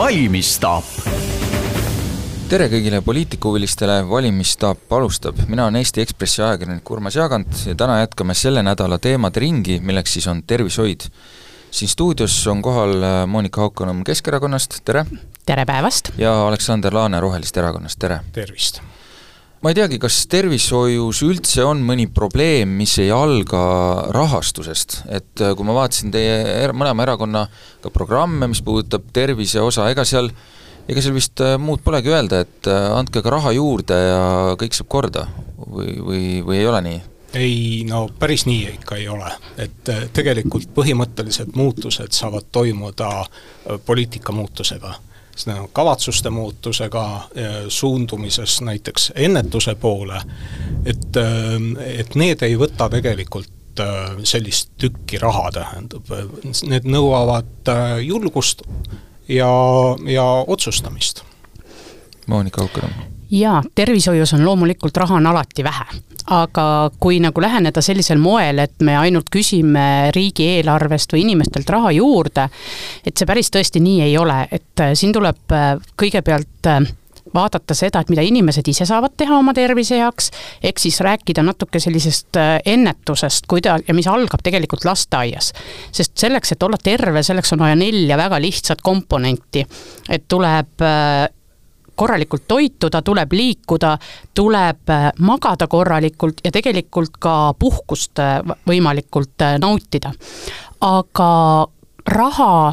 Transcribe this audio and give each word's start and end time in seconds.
valimisstaap. 0.00 0.84
tere 2.48 2.68
kõigile 2.72 3.02
poliitikahuvilistele, 3.04 3.98
valimisstaap 4.08 4.94
alustab, 4.96 5.42
mina 5.50 5.66
olen 5.66 5.76
Eesti 5.82 6.00
Ekspressi 6.00 6.40
ajakirjanik 6.40 6.88
Urmas 6.94 7.18
Jaagant 7.18 7.66
ja 7.68 7.74
täna 7.76 7.98
jätkame 8.00 8.34
selle 8.34 8.62
nädala 8.64 8.96
teemade 8.98 9.42
ringi, 9.44 9.76
milleks 9.84 10.16
siis 10.16 10.28
on 10.32 10.40
tervishoid. 10.42 11.04
siin 11.70 11.88
stuudios 11.92 12.38
on 12.48 12.62
kohal 12.62 12.96
äh, 13.02 13.26
Monika 13.26 13.60
Haukanõmm 13.66 14.00
Keskerakonnast, 14.08 14.80
tere! 14.84 15.04
tere 15.46 15.66
päevast! 15.68 16.14
ja 16.18 16.32
Aleksander 16.46 16.96
Laane 16.96 17.20
Roheliste 17.20 17.60
Erakonnast, 17.60 17.98
tere! 17.98 18.22
tervist! 18.32 18.80
Ma 19.60 19.72
ei 19.72 19.76
teagi, 19.76 19.98
kas 20.00 20.22
tervishoius 20.30 21.20
üldse 21.26 21.64
on 21.68 21.82
mõni 21.84 22.06
probleem, 22.12 22.72
mis 22.80 22.94
ei 23.02 23.10
alga 23.12 23.60
rahastusest, 24.14 25.02
et 25.12 25.42
äh, 25.44 25.52
kui 25.56 25.68
ma 25.68 25.76
vaatasin 25.76 26.12
teie 26.14 26.38
er-, 26.62 26.72
mõlema 26.76 27.04
erakonna 27.04 27.44
ka 27.84 27.92
programme, 27.92 28.48
mis 28.48 28.62
puudutab 28.64 29.10
tervise 29.16 29.60
osa, 29.60 29.90
ega 29.92 30.06
seal 30.08 30.32
ega 30.90 31.04
seal 31.04 31.14
vist 31.14 31.42
äh, 31.44 31.58
muud 31.60 31.84
polegi 31.84 32.12
öelda, 32.12 32.40
et 32.46 32.70
äh, 32.72 32.88
andke 32.96 33.20
ka 33.24 33.34
raha 33.36 33.52
juurde 33.56 34.00
ja 34.00 34.24
kõik 34.60 34.76
saab 34.76 34.88
korda. 34.90 35.28
Või, 35.60 35.92
või, 36.00 36.22
või 36.46 36.60
ei 36.62 36.68
ole 36.70 36.84
nii? 36.88 37.00
ei 37.36 37.58
no 37.86 38.08
päris 38.18 38.42
nii 38.48 38.72
ikka 38.72 38.96
ei 38.98 39.04
ole, 39.06 39.28
et 39.60 39.86
tegelikult 40.16 40.72
põhimõttelised 40.74 41.52
muutused 41.54 42.10
saavad 42.16 42.48
toimuda 42.50 43.10
poliitika 43.86 44.34
muutusega 44.34 44.96
kavatsuste 45.72 46.30
muutusega, 46.30 47.04
suundumises 47.68 48.60
näiteks 48.66 49.12
ennetuse 49.14 49.74
poole, 49.74 50.20
et, 50.84 51.16
et 51.86 52.14
need 52.14 52.42
ei 52.42 52.56
võta 52.58 52.88
tegelikult 52.92 53.80
äh, 53.80 54.18
sellist 54.24 54.72
tükki 54.80 55.20
raha, 55.22 55.50
tähendab, 55.54 56.10
need 56.68 56.88
nõuavad 56.88 57.70
äh, 57.72 57.96
julgust 58.06 58.62
ja, 59.28 59.52
ja 60.06 60.26
otsustamist. 60.46 61.24
Monika 62.26 62.62
Haukanõmm 62.62 63.19
jaa, 63.30 63.62
tervishoius 63.74 64.34
on 64.34 64.44
loomulikult 64.44 64.96
raha 64.96 65.14
on 65.14 65.26
alati 65.26 65.64
vähe, 65.64 65.86
aga 66.34 66.90
kui 67.00 67.20
nagu 67.22 67.42
läheneda 67.42 67.82
sellisel 67.82 68.18
moel, 68.18 68.64
et 68.64 68.82
me 68.86 68.96
ainult 68.98 69.30
küsime 69.32 70.10
riigieelarvest 70.14 71.14
või 71.14 71.26
inimestelt 71.26 71.70
raha 71.70 71.92
juurde, 71.96 72.48
et 73.06 73.16
see 73.16 73.28
päris 73.28 73.52
tõesti 73.54 73.82
nii 73.82 74.00
ei 74.08 74.16
ole, 74.18 74.42
et 74.50 74.82
äh, 74.82 74.94
siin 74.98 75.14
tuleb 75.14 75.54
äh, 75.54 75.76
kõigepealt 76.00 76.70
äh, 76.70 76.82
vaadata 77.34 77.76
seda, 77.78 78.02
et 78.02 78.10
mida 78.10 78.24
inimesed 78.26 78.66
ise 78.72 78.86
saavad 78.88 79.14
teha 79.16 79.36
oma 79.38 79.54
tervise 79.54 80.00
heaks, 80.00 80.32
ehk 80.66 80.82
siis 80.82 80.98
rääkida 81.06 81.44
natuke 81.46 81.78
sellisest 81.78 82.34
ennetusest, 82.66 83.46
kuida- 83.46 83.78
ja 83.86 83.94
mis 83.94 84.08
algab 84.10 84.42
tegelikult 84.42 84.84
lasteaias. 84.84 85.52
sest 85.92 86.18
selleks, 86.18 86.52
et 86.52 86.62
olla 86.62 86.78
terve, 86.82 87.22
selleks 87.22 87.52
on 87.52 87.62
vaja 87.62 87.76
nelja 87.76 88.16
väga 88.16 88.40
lihtsat 88.40 88.82
komponenti. 88.82 89.66
et 90.08 90.24
tuleb 90.28 90.82
korralikult 92.00 92.46
toituda, 92.48 93.02
tuleb 93.04 93.32
liikuda, 93.36 93.94
tuleb 94.34 94.92
äh, 94.92 95.08
magada 95.20 95.68
korralikult 95.68 96.40
ja 96.44 96.52
tegelikult 96.54 97.18
ka 97.20 97.34
puhkust 97.58 98.22
äh, 98.22 98.38
võimalikult 98.68 99.44
äh, 99.44 99.58
nautida. 99.60 100.12
aga 100.80 101.32
raha 102.08 102.72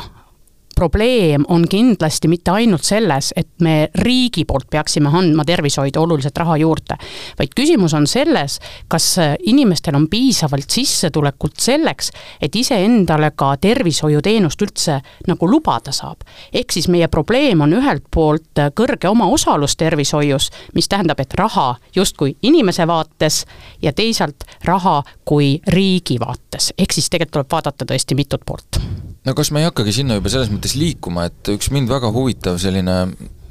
probleem 0.78 1.46
on 1.48 1.66
kindlasti 1.70 2.30
mitte 2.30 2.52
ainult 2.54 2.86
selles, 2.86 3.32
et 3.36 3.50
me 3.66 3.90
riigi 4.04 4.44
poolt 4.46 4.68
peaksime 4.70 5.10
andma 5.10 5.46
tervishoidu 5.48 6.04
oluliselt 6.04 6.38
raha 6.38 6.58
juurde, 6.62 7.00
vaid 7.40 7.56
küsimus 7.58 7.96
on 7.98 8.06
selles, 8.08 8.60
kas 8.88 9.08
inimestel 9.50 9.98
on 9.98 10.06
piisavalt 10.12 10.70
sissetulekut 10.70 11.58
selleks, 11.64 12.12
et 12.42 12.56
iseendale 12.56 13.32
ka 13.36 13.56
tervishoiuteenust 13.62 14.62
üldse 14.68 15.00
nagu 15.28 15.50
lubada 15.50 15.92
saab. 15.92 16.22
ehk 16.54 16.72
siis 16.72 16.88
meie 16.94 17.08
probleem 17.08 17.62
on 17.62 17.74
ühelt 17.74 18.06
poolt 18.14 18.62
kõrge 18.78 19.10
omaosalus 19.10 19.76
tervishoius, 19.76 20.52
mis 20.76 20.88
tähendab, 20.88 21.20
et 21.20 21.34
raha 21.34 21.76
justkui 21.96 22.36
inimese 22.42 22.88
vaates 22.88 23.46
ja 23.82 23.94
teisalt 23.94 24.46
raha 24.66 25.02
kui 25.26 25.58
riigi 25.68 26.20
vaates, 26.20 26.74
ehk 26.78 26.94
siis 26.94 27.10
tegelikult 27.10 27.34
tuleb 27.38 27.52
vaadata 27.52 27.86
tõesti 27.86 28.16
mitut 28.16 28.46
poolt 28.46 28.97
no 29.26 29.36
kas 29.38 29.52
me 29.52 29.64
ei 29.64 29.70
hakkagi 29.70 29.96
sinna 30.00 30.18
juba 30.20 30.32
selles 30.34 30.52
mõttes 30.54 30.78
liikuma, 30.78 31.28
et 31.32 31.54
üks 31.56 31.72
mind 31.74 31.92
väga 31.92 32.12
huvitav 32.14 32.60
selline 32.62 32.98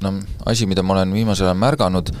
noh, 0.03 0.19
asi, 0.49 0.67
mida 0.69 0.85
ma 0.85 0.97
olen 0.97 1.15
viimasel 1.15 1.49
ajal 1.49 1.59
märganud, 1.61 2.11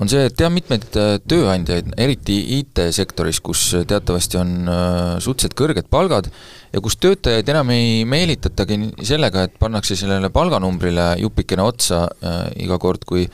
on 0.00 0.08
see, 0.08 0.24
et 0.26 0.34
tean 0.38 0.54
mitmeid 0.54 0.86
äh, 0.98 1.14
tööandjaid, 1.28 1.92
eriti 2.00 2.38
IT-sektoris, 2.58 3.42
kus 3.44 3.64
teatavasti 3.88 4.38
on 4.40 4.52
äh, 4.64 5.00
suhteliselt 5.22 5.56
kõrged 5.58 5.90
palgad 5.92 6.30
ja 6.72 6.80
kus 6.82 6.96
töötajaid 7.02 7.50
enam 7.52 7.74
ei 7.74 8.06
meelitatagi 8.08 8.78
sellega, 9.04 9.46
et 9.46 9.58
pannakse 9.60 9.98
sellele 10.00 10.32
palganumbrile 10.32 11.12
jupikene 11.20 11.66
otsa 11.66 12.06
äh, 12.08 12.46
iga 12.64 12.80
kord, 12.82 13.04
kui 13.08 13.26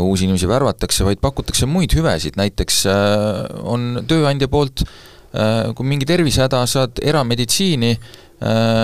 uusi 0.00 0.26
inimesi 0.26 0.48
värvatakse, 0.48 1.04
vaid 1.06 1.20
pakutakse 1.22 1.68
muid 1.70 1.94
hüvesid, 1.96 2.38
näiteks 2.40 2.84
äh, 2.90 3.40
on 3.68 4.04
tööandja 4.10 4.48
poolt 4.50 4.84
äh, 4.84 5.72
kui 5.76 5.88
mingi 5.88 6.08
tervisehäda, 6.08 6.64
saad 6.70 7.00
erameditsiini 7.04 7.94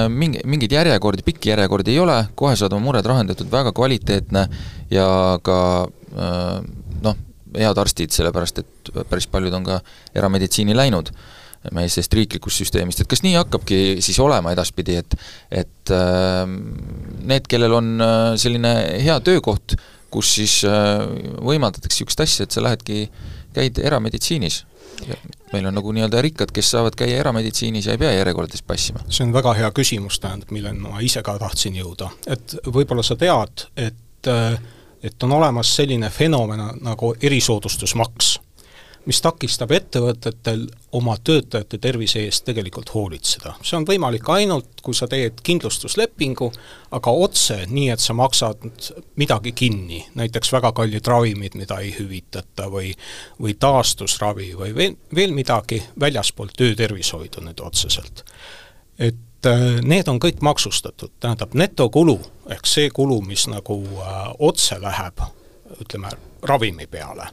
mingi, 0.08 0.40
mingeid 0.48 0.72
järjekordi, 0.72 1.24
pikki 1.26 1.52
järjekordi 1.52 1.94
ei 1.94 1.98
ole, 2.02 2.16
kohe 2.38 2.54
saad 2.56 2.72
oma 2.76 2.86
mured 2.90 3.06
lahendatud, 3.06 3.50
väga 3.52 3.74
kvaliteetne 3.76 4.46
ja 4.92 5.08
ka 5.44 5.58
äh, 5.84 6.56
noh, 7.04 7.18
head 7.56 7.82
arstid, 7.82 8.14
sellepärast 8.14 8.62
et 8.62 8.92
päris 9.10 9.28
paljud 9.30 9.54
on 9.58 9.66
ka 9.66 9.80
erameditsiini 10.16 10.76
läinud 10.76 11.12
meie 11.76 11.90
sellest 11.92 12.14
riiklikust 12.16 12.62
süsteemist, 12.62 13.02
et 13.02 13.10
kas 13.10 13.20
nii 13.20 13.34
hakkabki 13.36 13.80
siis 14.00 14.16
olema 14.24 14.54
edaspidi, 14.54 14.96
et 14.96 15.16
et 15.52 15.92
äh, 15.92 16.46
need, 17.20 17.48
kellel 17.50 17.76
on 17.76 17.90
selline 18.40 18.72
hea 19.04 19.18
töökoht, 19.26 19.76
kus 20.10 20.32
siis 20.38 20.54
võimaldatakse 20.64 22.00
niisugust 22.00 22.24
asja, 22.24 22.46
et 22.46 22.56
sa 22.56 22.64
lähedki, 22.64 23.04
käid 23.54 23.78
erameditsiinis 23.78 24.64
meil 25.52 25.66
on 25.66 25.74
nagu 25.74 25.92
nii-öelda 25.92 26.22
rikkad, 26.22 26.52
kes 26.54 26.70
saavad 26.70 26.96
käia 26.98 27.20
erameditsiinis 27.20 27.86
ja 27.86 27.96
ei 27.96 28.02
pea 28.02 28.12
järjekordades 28.18 28.62
passima? 28.62 29.02
see 29.08 29.26
on 29.26 29.32
väga 29.34 29.54
hea 29.58 29.70
küsimus, 29.76 30.20
tähendab, 30.22 30.52
milleni 30.54 30.84
ma 30.84 31.00
ise 31.04 31.22
ka 31.26 31.38
tahtsin 31.38 31.78
jõuda. 31.80 32.10
et 32.26 32.56
võib-olla 32.66 33.06
sa 33.06 33.16
tead, 33.20 33.66
et 33.76 34.30
et 35.02 35.22
on 35.22 35.32
olemas 35.32 35.70
selline 35.76 36.10
fenomen 36.12 36.60
nagu 36.84 37.14
erisoodustusmaks 37.22 38.34
mis 39.08 39.20
takistab 39.22 39.70
ettevõtetel 39.72 40.66
oma 40.96 41.14
töötajate 41.24 41.78
tervise 41.78 42.20
eest 42.26 42.44
tegelikult 42.44 42.92
hoolitseda. 42.94 43.54
see 43.62 43.76
on 43.78 43.86
võimalik 43.88 44.28
ainult, 44.28 44.82
kui 44.82 44.94
sa 44.94 45.08
teed 45.08 45.40
kindlustuslepingu, 45.46 46.50
aga 46.96 47.10
otse, 47.10 47.62
nii 47.68 47.88
et 47.94 48.00
sa 48.00 48.14
maksad 48.14 48.66
midagi 49.20 49.52
kinni, 49.56 50.02
näiteks 50.14 50.52
väga 50.52 50.72
kallid 50.76 51.06
ravimid, 51.06 51.56
mida 51.56 51.80
ei 51.80 51.94
hüvitata 51.96 52.68
või 52.68 52.92
või 53.40 53.56
taastusravi 53.58 54.52
või 54.58 54.74
veel, 54.76 54.96
veel 55.14 55.32
midagi 55.32 55.82
väljaspoolt 56.00 56.56
töötervishoidu 56.56 57.44
nüüd 57.46 57.60
otseselt. 57.64 58.24
et 58.98 59.46
äh, 59.46 59.80
need 59.82 60.08
on 60.08 60.20
kõik 60.20 60.42
maksustatud, 60.44 61.10
tähendab 61.20 61.54
netokulu, 61.54 62.20
ehk 62.52 62.66
see 62.66 62.90
kulu, 62.90 63.20
mis 63.24 63.46
nagu 63.48 63.80
äh, 63.80 64.26
otse 64.38 64.80
läheb, 64.80 65.24
ütleme, 65.80 66.10
ravimi 66.42 66.86
peale 66.86 67.30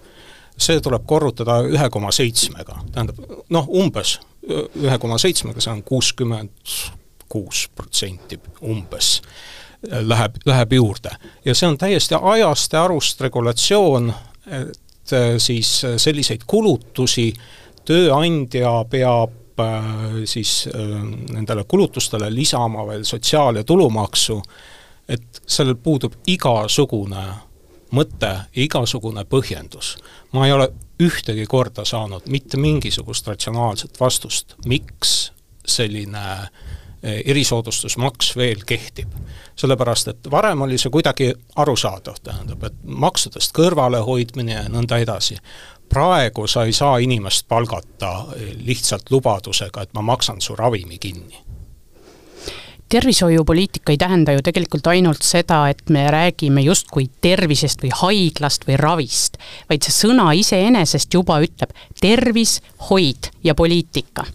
see 0.57 0.81
tuleb 0.81 1.05
korrutada 1.05 1.59
ühe 1.67 1.89
koma 1.89 2.11
seitsmega, 2.11 2.79
tähendab 2.91 3.19
noh, 3.53 3.69
umbes 3.69 4.17
ühe 4.47 4.97
koma 4.99 5.17
seitsmega, 5.21 5.61
see 5.61 5.73
on 5.73 5.83
kuuskümmend 5.83 6.75
kuus 7.29 7.67
protsenti 7.75 8.39
umbes 8.63 9.21
läheb, 9.81 10.35
läheb 10.45 10.73
juurde. 10.73 11.09
ja 11.45 11.55
see 11.55 11.69
on 11.69 11.77
täiesti 11.77 12.15
ajast 12.21 12.73
ja 12.73 12.83
arust 12.83 13.21
regulatsioon, 13.21 14.13
et 14.47 15.13
äh, 15.13 15.35
siis 15.37 15.81
selliseid 15.97 16.47
kulutusi 16.47 17.33
tööandja 17.85 18.71
peab 18.89 19.59
äh, 19.59 19.91
siis 20.25 20.69
äh, 20.73 20.95
nendele 21.33 21.63
kulutustele 21.67 22.33
lisama 22.33 22.87
veel 22.87 23.03
sotsiaal- 23.03 23.55
ja 23.55 23.63
tulumaksu, 23.63 24.41
et 25.09 25.41
sellel 25.47 25.75
puudub 25.75 26.13
igasugune 26.27 27.23
mõte, 27.91 28.33
igasugune 28.55 29.23
põhjendus. 29.25 29.97
ma 30.31 30.45
ei 30.45 30.51
ole 30.51 30.71
ühtegi 31.03 31.45
korda 31.45 31.85
saanud 31.85 32.25
mitte 32.27 32.57
mingisugust 32.57 33.27
ratsionaalset 33.27 33.99
vastust, 33.99 34.55
miks 34.65 35.31
selline 35.65 36.23
eh, 37.03 37.21
erisoodustusmaks 37.25 38.35
veel 38.35 38.63
kehtib. 38.65 39.09
sellepärast, 39.55 40.07
et 40.07 40.31
varem 40.31 40.61
oli 40.61 40.77
see 40.77 40.91
kuidagi 40.93 41.33
arusaadav, 41.55 42.21
tähendab, 42.23 42.63
et 42.63 42.73
maksudest 42.83 43.53
kõrvalehoidmine 43.57 44.53
ja 44.53 44.67
nõnda 44.69 44.97
edasi. 44.97 45.37
praegu 45.89 46.47
sa 46.47 46.65
ei 46.65 46.73
saa 46.73 46.97
inimest 46.97 47.47
palgata 47.47 48.25
eh, 48.35 48.55
lihtsalt 48.65 49.11
lubadusega, 49.11 49.81
et 49.81 49.93
ma 49.93 50.01
maksan 50.01 50.41
su 50.41 50.55
ravimi 50.55 50.97
kinni 50.97 51.47
tervishoiupoliitika 52.89 53.91
ei 53.91 53.97
tähenda 53.97 54.33
ju 54.35 54.43
tegelikult 54.43 54.87
ainult 54.87 55.25
seda, 55.25 55.65
et 55.69 55.89
me 55.89 56.07
räägime 56.11 56.63
justkui 56.65 57.09
tervisest 57.21 57.83
või 57.83 57.91
haiglast 58.01 58.67
või 58.67 58.77
ravist, 58.79 59.37
vaid 59.69 59.83
see 59.83 59.95
sõna 59.95 60.31
iseenesest 60.37 61.13
juba 61.13 61.39
ütleb 61.43 61.73
tervis, 62.01 62.61
hoid 62.89 63.31
ja 63.43 63.55
poliitika 63.55 64.25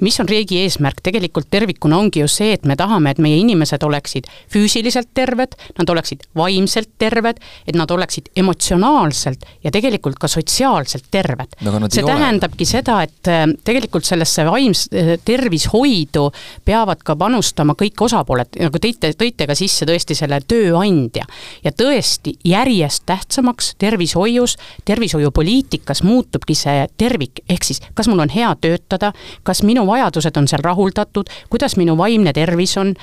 mis 0.00 0.18
on 0.20 0.28
riigi 0.28 0.58
eesmärk, 0.64 1.02
tegelikult 1.04 1.48
tervikuna 1.50 1.98
ongi 1.98 2.22
ju 2.22 2.28
see, 2.30 2.54
et 2.56 2.64
me 2.66 2.76
tahame, 2.78 3.14
et 3.14 3.20
meie 3.22 3.38
inimesed 3.40 3.82
oleksid 3.86 4.28
füüsiliselt 4.52 5.10
terved, 5.14 5.54
nad 5.78 5.90
oleksid 5.90 6.24
vaimselt 6.36 6.90
terved, 6.98 7.40
et 7.66 7.78
nad 7.78 7.90
oleksid 7.90 8.30
emotsionaalselt 8.36 9.44
ja 9.64 9.72
tegelikult 9.74 10.18
ka 10.20 10.28
sotsiaalselt 10.30 11.10
terved. 11.10 11.56
see 11.90 12.04
tähendabki 12.04 12.66
seda, 12.68 13.00
et 13.06 13.30
äh, 13.30 13.46
tegelikult 13.64 14.06
sellesse 14.06 14.46
vaims-, 14.48 14.86
äh, 14.92 15.14
tervishoidu 15.24 16.30
peavad 16.64 17.02
ka 17.04 17.16
panustama 17.16 17.76
kõik 17.78 18.06
osapooled, 18.08 18.58
nagu 18.60 18.82
tõite, 18.82 19.12
tõite 19.18 19.48
ka 19.50 19.56
sisse 19.58 19.86
tõesti 19.88 20.16
selle 20.18 20.40
tööandja. 20.48 21.24
ja 21.64 21.72
tõesti, 21.72 22.36
järjest 22.44 23.04
tähtsamaks 23.06 23.74
tervishoius, 23.78 24.56
tervishoiupoliitikas 24.84 26.02
muutubki 26.02 26.54
see 26.58 26.86
tervik, 26.98 27.44
ehk 27.48 27.64
siis 27.64 27.82
kas 27.94 28.08
mul 28.08 28.22
on 28.24 28.32
hea 28.32 28.50
töötada, 28.60 29.12
kas 29.42 29.62
minu 29.62 29.83
vajadused 29.86 30.36
on 30.36 30.48
seal 30.48 30.64
rahuldatud, 30.64 31.30
kuidas 31.50 31.76
minu 31.80 31.96
vaimne 31.98 32.32
tervis 32.32 32.76
on, 32.80 32.94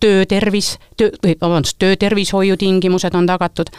töötervis, 0.00 0.78
töö, 0.96 1.10
või 1.22 1.34
vabandust, 1.40 1.78
töötervishoiu 1.78 2.56
tingimused 2.56 3.14
on 3.14 3.26
tagatud. 3.26 3.70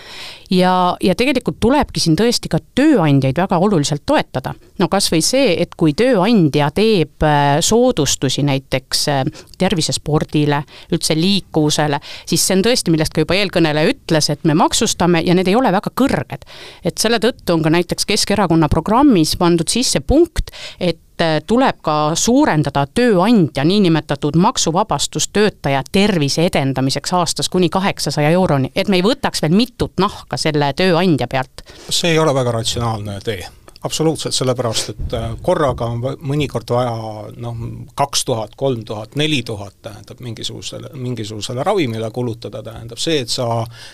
ja, 0.49 0.97
ja 1.03 1.15
tegelikult 1.15 1.59
tulebki 1.59 1.99
siin 1.99 2.15
tõesti 2.19 2.49
ka 2.49 2.59
tööandjaid 2.75 3.37
väga 3.37 3.57
oluliselt 3.57 4.03
toetada. 4.05 4.53
no 4.79 4.87
kas 4.87 5.11
või 5.11 5.21
see, 5.23 5.55
et 5.61 5.75
kui 5.75 5.93
tööandja 5.93 6.71
teeb 6.75 7.23
äh, 7.23 7.59
soodustusi 7.59 8.43
näiteks 8.43 9.07
äh, 9.07 9.23
tervisespordile, 9.57 10.63
üldse 10.91 11.15
liikuvusele, 11.15 11.99
siis 12.25 12.47
see 12.47 12.57
on 12.57 12.63
tõesti, 12.67 12.91
millest 12.91 13.13
ka 13.13 13.23
juba 13.23 13.39
eelkõneleja 13.39 13.93
ütles, 13.93 14.29
et 14.29 14.43
me 14.43 14.53
maksustame 14.53 15.23
ja 15.25 15.35
need 15.35 15.47
ei 15.47 15.55
ole 15.55 15.71
väga 15.71 15.91
kõrged. 15.95 16.47
et 16.83 16.97
selle 16.97 17.19
tõttu 17.19 17.53
on 17.53 17.63
ka 17.63 17.69
näiteks 17.69 18.05
Keskerakonna 18.05 18.69
programmis 18.69 19.35
pandud 19.37 19.69
sisse 19.69 19.99
punkt, 19.99 20.51
et 20.79 20.99
tuleb 21.47 21.81
ka 21.81 22.15
suurendada 22.15 22.85
tööandja 22.95 23.63
niinimetatud 23.63 24.35
maksuvabastust 24.39 25.33
töötaja 25.33 25.83
tervise 25.91 26.45
edendamiseks 26.45 27.13
aastas 27.13 27.49
kuni 27.49 27.69
kaheksasaja 27.69 28.29
euroni, 28.29 28.71
et 28.75 28.87
me 28.87 28.99
ei 28.99 29.05
võtaks 29.05 29.43
veel 29.43 29.55
mitut 29.55 29.93
nahka 29.99 30.37
selle 30.37 30.73
tööandja 30.73 31.27
pealt. 31.27 31.63
see 31.89 32.11
ei 32.11 32.19
ole 32.19 32.33
väga 32.33 32.51
ratsionaalne 32.51 33.19
tee 33.23 33.43
absoluutselt, 33.83 34.35
sellepärast 34.35 34.89
et 34.89 35.13
äh, 35.15 35.29
korraga 35.41 35.87
on 35.87 36.01
mõnikord 36.27 36.71
vaja 36.73 36.95
noh, 37.39 37.59
kaks 37.95 38.25
tuhat, 38.27 38.55
kolm 38.59 38.83
tuhat, 38.85 39.15
neli 39.19 39.39
tuhat 39.47 39.77
tähendab 39.81 40.19
mingisugusele, 40.23 40.91
mingisugusele 40.99 41.63
ravimile 41.63 42.09
kulutada, 42.11 42.63
tähendab 42.63 42.99
see, 42.99 43.21
et 43.23 43.31
sa 43.31 43.47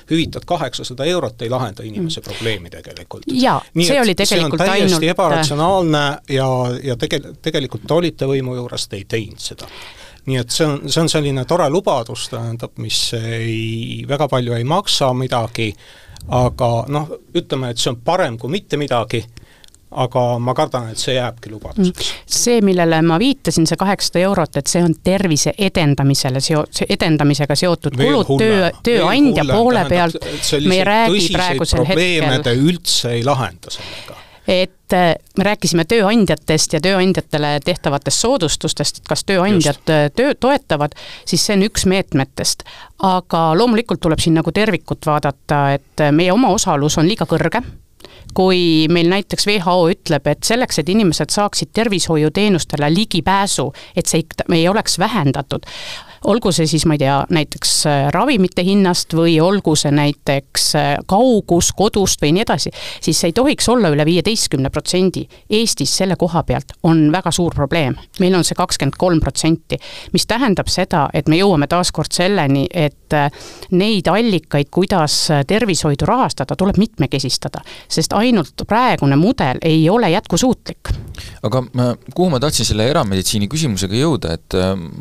hüvitad 0.10 0.48
kaheksasada 0.50 1.06
eurot, 1.12 1.42
ei 1.46 1.54
lahenda 1.54 1.86
inimese 1.86 2.22
mm. 2.22 2.30
probleemi 2.32 2.74
tegelikult. 2.74 3.30
jaa, 3.30 3.60
see 3.78 4.00
oli 4.02 4.16
tegelikult 4.16 4.26
see 4.26 4.42
on 4.50 4.58
täiesti 4.58 4.88
ainult 4.90 5.08
ebaratsionaalne 5.14 6.04
ja, 6.34 6.50
ja 6.84 6.98
tege-, 6.98 7.22
tegelikult 7.46 7.86
te 7.88 7.94
olite 7.94 8.30
võimu 8.30 8.58
juures, 8.58 8.88
te 8.90 9.02
ei 9.02 9.06
teinud 9.10 9.42
seda 9.42 9.70
nii 10.26 10.42
et 10.42 10.50
see 10.50 10.66
on, 10.66 10.80
see 10.90 11.04
on 11.04 11.10
selline 11.12 11.46
tore 11.46 11.68
lubadus, 11.70 12.26
tähendab, 12.32 12.74
mis 12.82 12.98
ei, 13.14 14.02
väga 14.10 14.26
palju 14.32 14.56
ei 14.58 14.64
maksa 14.66 15.12
midagi, 15.14 15.70
aga 16.34 16.70
noh, 16.90 17.12
ütleme, 17.38 17.70
et 17.70 17.78
see 17.78 17.92
on 17.94 18.00
parem 18.02 18.40
kui 18.42 18.50
mitte 18.50 18.80
midagi 18.82 19.22
aga 19.92 20.24
ma 20.42 20.54
kardan, 20.58 20.90
et 20.92 21.00
see 21.00 21.16
jääbki 21.16 21.52
lubaduseks. 21.54 22.12
Mm. 22.12 22.34
see, 22.40 22.58
millele 22.66 23.02
ma 23.06 23.20
viitasin, 23.22 23.68
see 23.70 23.80
kaheksasada 23.80 24.26
eurot, 24.26 24.60
et 24.60 24.72
see 24.72 24.84
on 24.84 24.96
tervise 25.04 25.54
edendamisele 25.58 26.42
seo-, 26.44 26.66
edendamisega 26.90 27.56
seotud 27.60 27.98
kulud 28.00 28.36
töö, 28.42 28.70
tööandja 28.84 29.48
poole 29.52 29.86
pealt, 29.90 30.20
me 30.66 30.82
ei 30.82 30.86
räägi 30.88 31.32
praegusel 31.36 31.88
hetkel 31.88 32.46
te 32.46 32.56
üldse 32.60 33.16
ei 33.16 33.26
lahenda 33.26 33.74
sellega 33.74 34.22
et 34.48 34.94
äh, 34.94 35.16
me 35.38 35.46
rääkisime 35.48 35.88
tööandjatest 35.90 36.76
ja 36.78 36.82
tööandjatele 36.82 37.56
tehtavatest 37.66 38.22
soodustustest, 38.22 39.00
et 39.02 39.08
kas 39.10 39.24
tööandjad 39.26 39.80
Just. 39.80 39.90
Äh, 39.90 40.04
töö 40.14 40.36
toetavad, 40.38 40.94
siis 41.26 41.46
see 41.46 41.58
on 41.58 41.66
üks 41.66 41.88
meetmetest. 41.90 42.62
aga 43.02 43.48
loomulikult 43.58 44.00
tuleb 44.06 44.22
siin 44.22 44.38
nagu 44.38 44.52
tervikut 44.54 45.06
vaadata, 45.06 45.64
et 45.80 46.06
meie 46.12 46.32
omaosalus 46.34 46.98
on 47.02 47.10
liiga 47.10 47.26
kõrge 47.26 47.64
kui 48.36 48.88
meil 48.92 49.10
näiteks 49.10 49.48
WHO 49.48 49.90
ütleb, 49.94 50.28
et 50.28 50.44
selleks, 50.44 50.80
et 50.80 50.90
inimesed 50.92 51.32
saaksid 51.34 51.72
tervishoiuteenustele 51.74 52.90
ligipääsu, 52.94 53.72
et 53.96 54.12
see 54.12 54.26
ei 54.54 54.68
oleks 54.68 55.00
vähendatud, 55.00 55.66
olgu 56.26 56.52
see 56.56 56.68
siis, 56.70 56.86
ma 56.90 56.96
ei 56.96 57.02
tea, 57.02 57.16
näiteks 57.34 57.74
äh, 57.90 58.08
ravimite 58.14 58.64
hinnast 58.66 59.14
või 59.18 59.38
olgu 59.44 59.76
see 59.80 59.92
näiteks 59.96 60.68
äh, 60.80 60.90
kaugus 61.08 61.72
kodust 61.78 62.22
või 62.24 62.34
nii 62.36 62.46
edasi, 62.46 62.72
siis 63.04 63.20
see 63.20 63.32
ei 63.32 63.36
tohiks 63.38 63.70
olla 63.72 63.92
üle 63.94 64.06
viieteistkümne 64.08 64.72
protsendi. 64.74 65.26
Eestis 65.50 65.94
selle 66.02 66.18
koha 66.20 66.44
pealt 66.48 66.76
on 66.84 67.08
väga 67.14 67.32
suur 67.36 67.56
probleem, 67.56 67.98
meil 68.20 68.38
on 68.38 68.46
see 68.48 68.58
kakskümmend 68.58 68.98
kolm 69.00 69.22
protsenti, 69.24 69.80
mis 70.14 70.28
tähendab 70.30 70.70
seda, 70.72 71.08
et 71.14 71.30
me 71.32 71.40
jõuame 71.40 71.70
taaskord 71.72 72.14
selleni, 72.16 72.66
et 72.72 73.16
äh, 73.16 73.30
neid 73.72 74.10
allikaid, 74.12 74.72
kuidas 74.74 75.18
tervishoidu 75.48 76.08
rahastada, 76.10 76.58
tuleb 76.58 76.80
mitmekesistada, 76.82 77.62
sest 77.88 78.14
ainult 78.18 78.66
praegune 78.68 79.18
mudel 79.20 79.62
ei 79.66 79.88
ole 79.90 80.10
jätkusuutlik. 80.16 80.94
Aga 81.46 81.64
kuhu 82.14 82.30
ma 82.34 82.40
tahtsin 82.44 82.68
selle 82.68 82.88
erameditsiini 82.92 83.50
küsimusega 83.52 83.98
jõuda, 84.00 84.36
et 84.38 84.58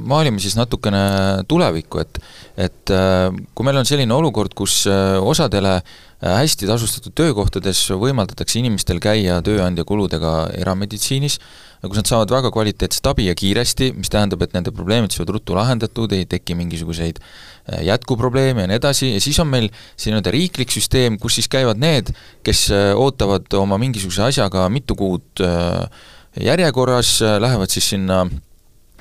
maalime 0.06 0.43
siis 0.43 0.56
natukene 0.58 1.05
tulevikku, 1.50 2.02
et 2.05 2.22
et 2.55 2.90
äh, 2.94 3.28
kui 3.55 3.66
meil 3.66 3.81
on 3.81 3.88
selline 3.88 4.14
olukord, 4.14 4.55
kus 4.55 4.84
äh, 4.90 5.16
osadele 5.19 5.75
äh, 5.81 5.84
hästi 6.22 6.69
tasustatud 6.70 7.14
töökohtades 7.19 7.81
võimaldatakse 7.99 8.61
inimestel 8.61 9.00
käia 9.02 9.40
tööandja 9.44 9.87
kuludega 9.88 10.37
erameditsiinis, 10.61 11.40
kus 11.89 12.01
nad 12.01 12.09
saavad 12.09 12.33
väga 12.33 12.53
kvaliteetset 12.55 13.09
abi 13.11 13.29
ja 13.29 13.35
kiiresti, 13.39 13.91
mis 13.99 14.13
tähendab, 14.13 14.45
et 14.47 14.55
nende 14.57 14.73
probleemid 14.75 15.15
saavad 15.15 15.35
ruttu 15.37 15.57
lahendatud, 15.59 16.13
ei 16.17 16.29
teki 16.31 16.57
mingisuguseid 16.59 17.21
jätkuprobleeme 17.85 18.65
ja 18.65 18.71
nii 18.71 18.79
edasi, 18.81 19.11
ja 19.17 19.21
siis 19.25 19.39
on 19.41 19.49
meil 19.51 19.71
see 19.97 20.11
nii-öelda 20.11 20.33
riiklik 20.35 20.73
süsteem, 20.73 21.19
kus 21.21 21.39
siis 21.41 21.49
käivad 21.53 21.81
need, 21.81 22.13
kes 22.45 22.67
ootavad 23.01 23.49
oma 23.61 23.79
mingisuguse 23.81 24.27
asjaga 24.29 24.67
mitu 24.73 24.97
kuud 24.99 25.45
järjekorras, 26.41 27.19
lähevad 27.41 27.73
siis 27.73 27.93
sinna 27.95 28.25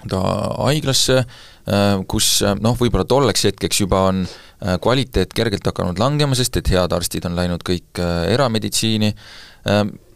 haiglasse, 0.04 1.24
Äh, 1.24 1.53
kus 2.12 2.28
äh, 2.44 2.58
noh, 2.60 2.76
võib-olla 2.80 3.06
tolleks 3.08 3.46
hetkeks 3.48 3.84
juba 3.86 4.02
on 4.10 4.24
äh, 4.26 4.76
kvaliteet 4.84 5.34
kergelt 5.36 5.66
hakanud 5.70 6.02
langema, 6.02 6.36
sest 6.36 6.60
et 6.60 6.72
head 6.74 6.92
arstid 6.96 7.28
on 7.30 7.38
läinud 7.40 7.64
kõik 7.64 8.02
erameditsiini, 8.34 9.14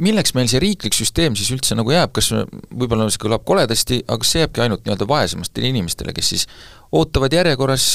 milleks 0.03 0.33
meil 0.35 0.49
see 0.51 0.59
riiklik 0.59 0.91
süsteem 0.91 1.37
siis 1.39 1.53
üldse 1.55 1.75
nagu 1.79 1.93
jääb, 1.93 2.11
kas 2.17 2.33
võib-olla 2.35 3.05
see 3.07 3.21
kõlab 3.23 3.45
koledasti, 3.47 4.01
aga 4.03 4.19
kas 4.19 4.33
see 4.33 4.41
jääbki 4.41 4.63
ainult 4.65 4.83
nii-öelda 4.83 5.07
vaesematele 5.07 5.69
inimestele, 5.71 6.11
kes 6.17 6.31
siis 6.33 6.43
ootavad 6.91 7.31
järjekorras, 7.31 7.85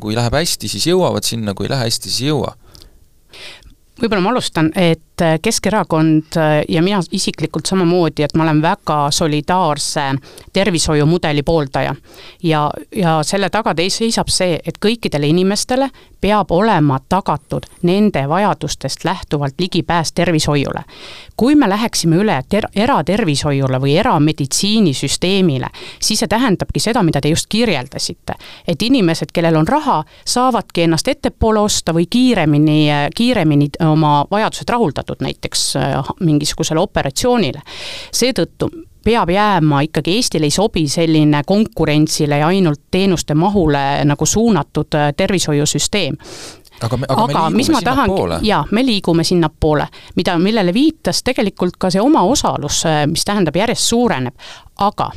kui 0.00 0.16
läheb 0.16 0.38
hästi, 0.38 0.70
siis 0.72 0.88
jõuavad 0.88 1.28
sinna, 1.28 1.52
kui 1.52 1.68
ei 1.68 1.74
lähe 1.74 1.90
hästi, 1.90 2.08
siis 2.08 2.24
ei 2.24 2.30
jõua? 2.30 2.54
Võib-olla 4.02 4.22
ma 4.22 4.30
alustan, 4.34 4.70
et 4.76 5.00
Keskerakond 5.42 6.34
ja 6.68 6.82
mina 6.82 6.98
isiklikult 7.14 7.68
samamoodi, 7.68 8.24
et 8.24 8.34
ma 8.34 8.42
olen 8.42 8.62
väga 8.62 8.96
solidaarse 9.14 10.08
tervishoiumudeli 10.52 11.42
pooldaja. 11.42 11.94
ja, 12.42 12.70
ja 12.96 13.20
selle 13.22 13.50
taga 13.50 13.74
seisab 13.88 14.28
see, 14.28 14.58
et 14.66 14.78
kõikidele 14.82 15.26
inimestele 15.26 15.90
peab 16.20 16.50
olema 16.50 16.98
tagatud 17.08 17.66
nende 17.82 18.28
vajadustest 18.28 19.04
lähtuvalt 19.04 19.54
ligipääs 19.58 20.12
tervishoiule. 20.12 20.84
kui 21.36 21.54
me 21.54 21.68
läheksime 21.68 22.16
üle 22.16 22.42
ter-, 22.48 22.68
eratervishoiule 22.76 23.80
või 23.80 23.96
erameditsiinisüsteemile, 23.98 25.66
siis 26.00 26.18
see 26.18 26.28
tähendabki 26.28 26.80
seda, 26.80 27.02
mida 27.02 27.20
te 27.20 27.28
just 27.28 27.46
kirjeldasite. 27.48 28.34
et 28.68 28.82
inimesed, 28.82 29.32
kellel 29.32 29.56
on 29.56 29.68
raha, 29.68 30.04
saavadki 30.24 30.82
ennast 30.82 31.08
ettepoole 31.08 31.60
osta 31.60 31.94
või 31.94 32.06
kiiremini, 32.10 32.88
kiiremini 33.14 33.68
oma 33.92 34.24
vajadused 34.30 34.68
rahuldatud, 34.68 35.20
näiteks 35.24 35.66
äh, 35.76 36.14
mingisugusele 36.20 36.80
operatsioonile. 36.80 37.62
seetõttu 38.12 38.70
peab 39.04 39.30
jääma 39.30 39.80
ikkagi, 39.88 40.16
Eestile 40.16 40.46
ei 40.46 40.54
sobi 40.54 40.86
selline 40.88 41.42
konkurentsile 41.46 42.38
ja 42.38 42.46
ainult 42.46 42.80
teenuste 42.90 43.34
mahule 43.34 44.04
nagu 44.04 44.26
suunatud 44.26 44.94
äh, 44.94 45.12
tervishoiusüsteem. 45.16 46.16
Aga 46.82 46.96
me, 46.96 47.06
aga, 47.08 47.22
aga 47.22 47.42
me 47.50 47.56
mis 47.56 47.68
ma 47.70 47.78
tahangi, 47.84 48.22
jaa, 48.42 48.64
me 48.70 48.82
liigume 48.86 49.24
sinnapoole, 49.24 49.86
mida, 50.16 50.34
millele 50.38 50.74
viitas 50.74 51.22
tegelikult 51.22 51.76
ka 51.78 51.92
see 51.94 52.02
omaosalus, 52.02 52.82
äh, 52.90 53.04
mis 53.06 53.26
tähendab, 53.28 53.56
järjest 53.56 53.92
suureneb, 53.92 54.34
aga 54.82 55.12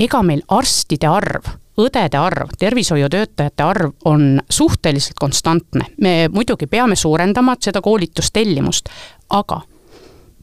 ega 0.00 0.22
meil 0.24 0.44
arstide 0.48 1.08
arv, 1.10 1.50
õdede 1.78 2.18
arv, 2.18 2.48
tervishoiutöötajate 2.58 3.62
arv 3.62 3.92
on 4.04 4.40
suhteliselt 4.50 5.18
konstantne. 5.20 5.84
me 6.00 6.28
muidugi 6.32 6.66
peame 6.66 6.96
suurendama 6.96 7.56
seda 7.60 7.80
koolitustellimust, 7.80 8.88
aga 9.30 9.60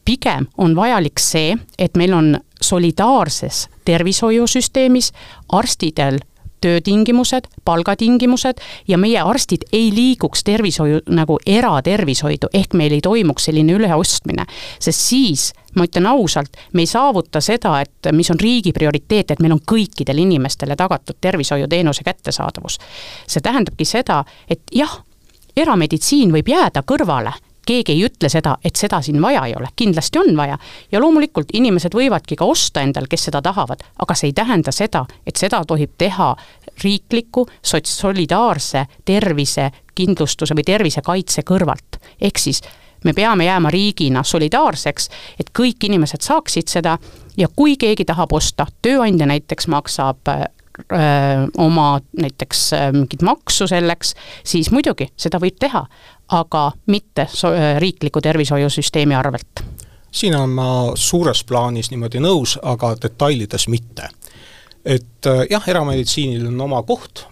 pigem 0.05 0.47
on 0.57 0.75
vajalik 0.75 1.19
see, 1.19 1.55
et 1.79 1.97
meil 1.97 2.13
on 2.13 2.39
solidaarses 2.61 3.67
tervishoiusüsteemis 3.85 5.11
arstidel 5.51 6.19
töötingimused, 6.61 7.47
palgatingimused 7.65 8.61
ja 8.87 8.97
meie 8.97 9.21
arstid 9.21 9.67
ei 9.73 9.89
liiguks 9.93 10.43
tervishoiu 10.43 11.01
nagu 11.13 11.39
eratervishoidu, 11.45 12.49
ehk 12.53 12.73
meil 12.73 12.97
ei 12.97 13.01
toimuks 13.01 13.49
selline 13.49 13.73
üleostmine. 13.77 14.45
sest 14.79 14.99
siis, 14.99 15.53
ma 15.75 15.85
ütlen 15.87 16.07
ausalt, 16.09 16.57
me 16.73 16.81
ei 16.81 16.89
saavuta 16.89 17.41
seda, 17.41 17.81
et 17.81 18.11
mis 18.11 18.31
on 18.31 18.39
riigi 18.39 18.73
prioriteet, 18.73 19.31
et 19.31 19.39
meil 19.39 19.57
on 19.57 19.61
kõikidele 19.71 20.21
inimestele 20.21 20.75
tagatud 20.75 21.17
tervishoiuteenuse 21.21 22.03
kättesaadavus. 22.03 22.79
see 23.27 23.41
tähendabki 23.41 23.85
seda, 23.85 24.23
et 24.49 24.61
jah, 24.71 25.03
erameditsiin 25.57 26.31
võib 26.33 26.49
jääda 26.49 26.83
kõrvale 26.85 27.33
keegi 27.67 27.95
ei 27.95 28.05
ütle 28.07 28.29
seda, 28.31 28.55
et 28.65 28.79
seda 28.79 29.01
siin 29.03 29.21
vaja 29.21 29.43
ei 29.47 29.55
ole, 29.57 29.69
kindlasti 29.75 30.19
on 30.19 30.37
vaja. 30.37 30.57
ja 30.91 31.01
loomulikult 31.03 31.53
inimesed 31.53 31.95
võivadki 31.95 32.37
ka 32.39 32.45
osta 32.45 32.81
endal, 32.81 33.07
kes 33.09 33.27
seda 33.29 33.41
tahavad, 33.41 33.83
aga 33.99 34.15
see 34.15 34.31
ei 34.31 34.33
tähenda 34.37 34.71
seda, 34.71 35.05
et 35.25 35.35
seda 35.35 35.63
tohib 35.67 35.93
teha 35.97 36.33
riikliku 36.83 37.45
sots-, 37.61 37.99
solidaarse 38.01 38.85
tervisekindlustuse 39.05 40.55
või 40.57 40.67
tervisekaitse 40.67 41.43
kõrvalt. 41.47 42.01
ehk 42.21 42.39
siis 42.39 42.61
me 43.03 43.13
peame 43.13 43.45
jääma 43.45 43.69
riigina 43.69 44.23
solidaarseks, 44.23 45.09
et 45.39 45.51
kõik 45.59 45.85
inimesed 45.85 46.21
saaksid 46.21 46.67
seda 46.67 46.97
ja 47.37 47.47
kui 47.55 47.77
keegi 47.77 48.05
tahab 48.05 48.33
osta, 48.33 48.67
tööandja 48.81 49.25
näiteks 49.25 49.67
maksab 49.67 50.33
öö, 50.77 50.99
oma 51.57 51.99
näiteks 52.21 52.69
mingit 52.91 53.21
maksu 53.21 53.67
selleks, 53.67 54.13
siis 54.43 54.71
muidugi, 54.71 55.09
seda 55.17 55.39
võib 55.41 55.57
teha 55.59 55.85
aga 56.27 56.71
mitte 56.85 57.27
so-, 57.31 57.53
äh, 57.53 57.77
riikliku 57.79 58.21
tervishoiusüsteemi 58.21 59.15
arvelt. 59.15 59.63
siin 60.11 60.35
olen 60.35 60.49
ma 60.49 60.91
suures 60.95 61.43
plaanis 61.43 61.91
niimoodi 61.91 62.19
nõus, 62.19 62.57
aga 62.61 62.95
detailides 63.01 63.67
mitte. 63.67 64.09
et 64.85 65.25
äh, 65.25 65.45
jah, 65.49 65.69
erameditsiinil 65.69 66.47
on 66.47 66.61
oma 66.61 66.83
koht, 66.83 67.25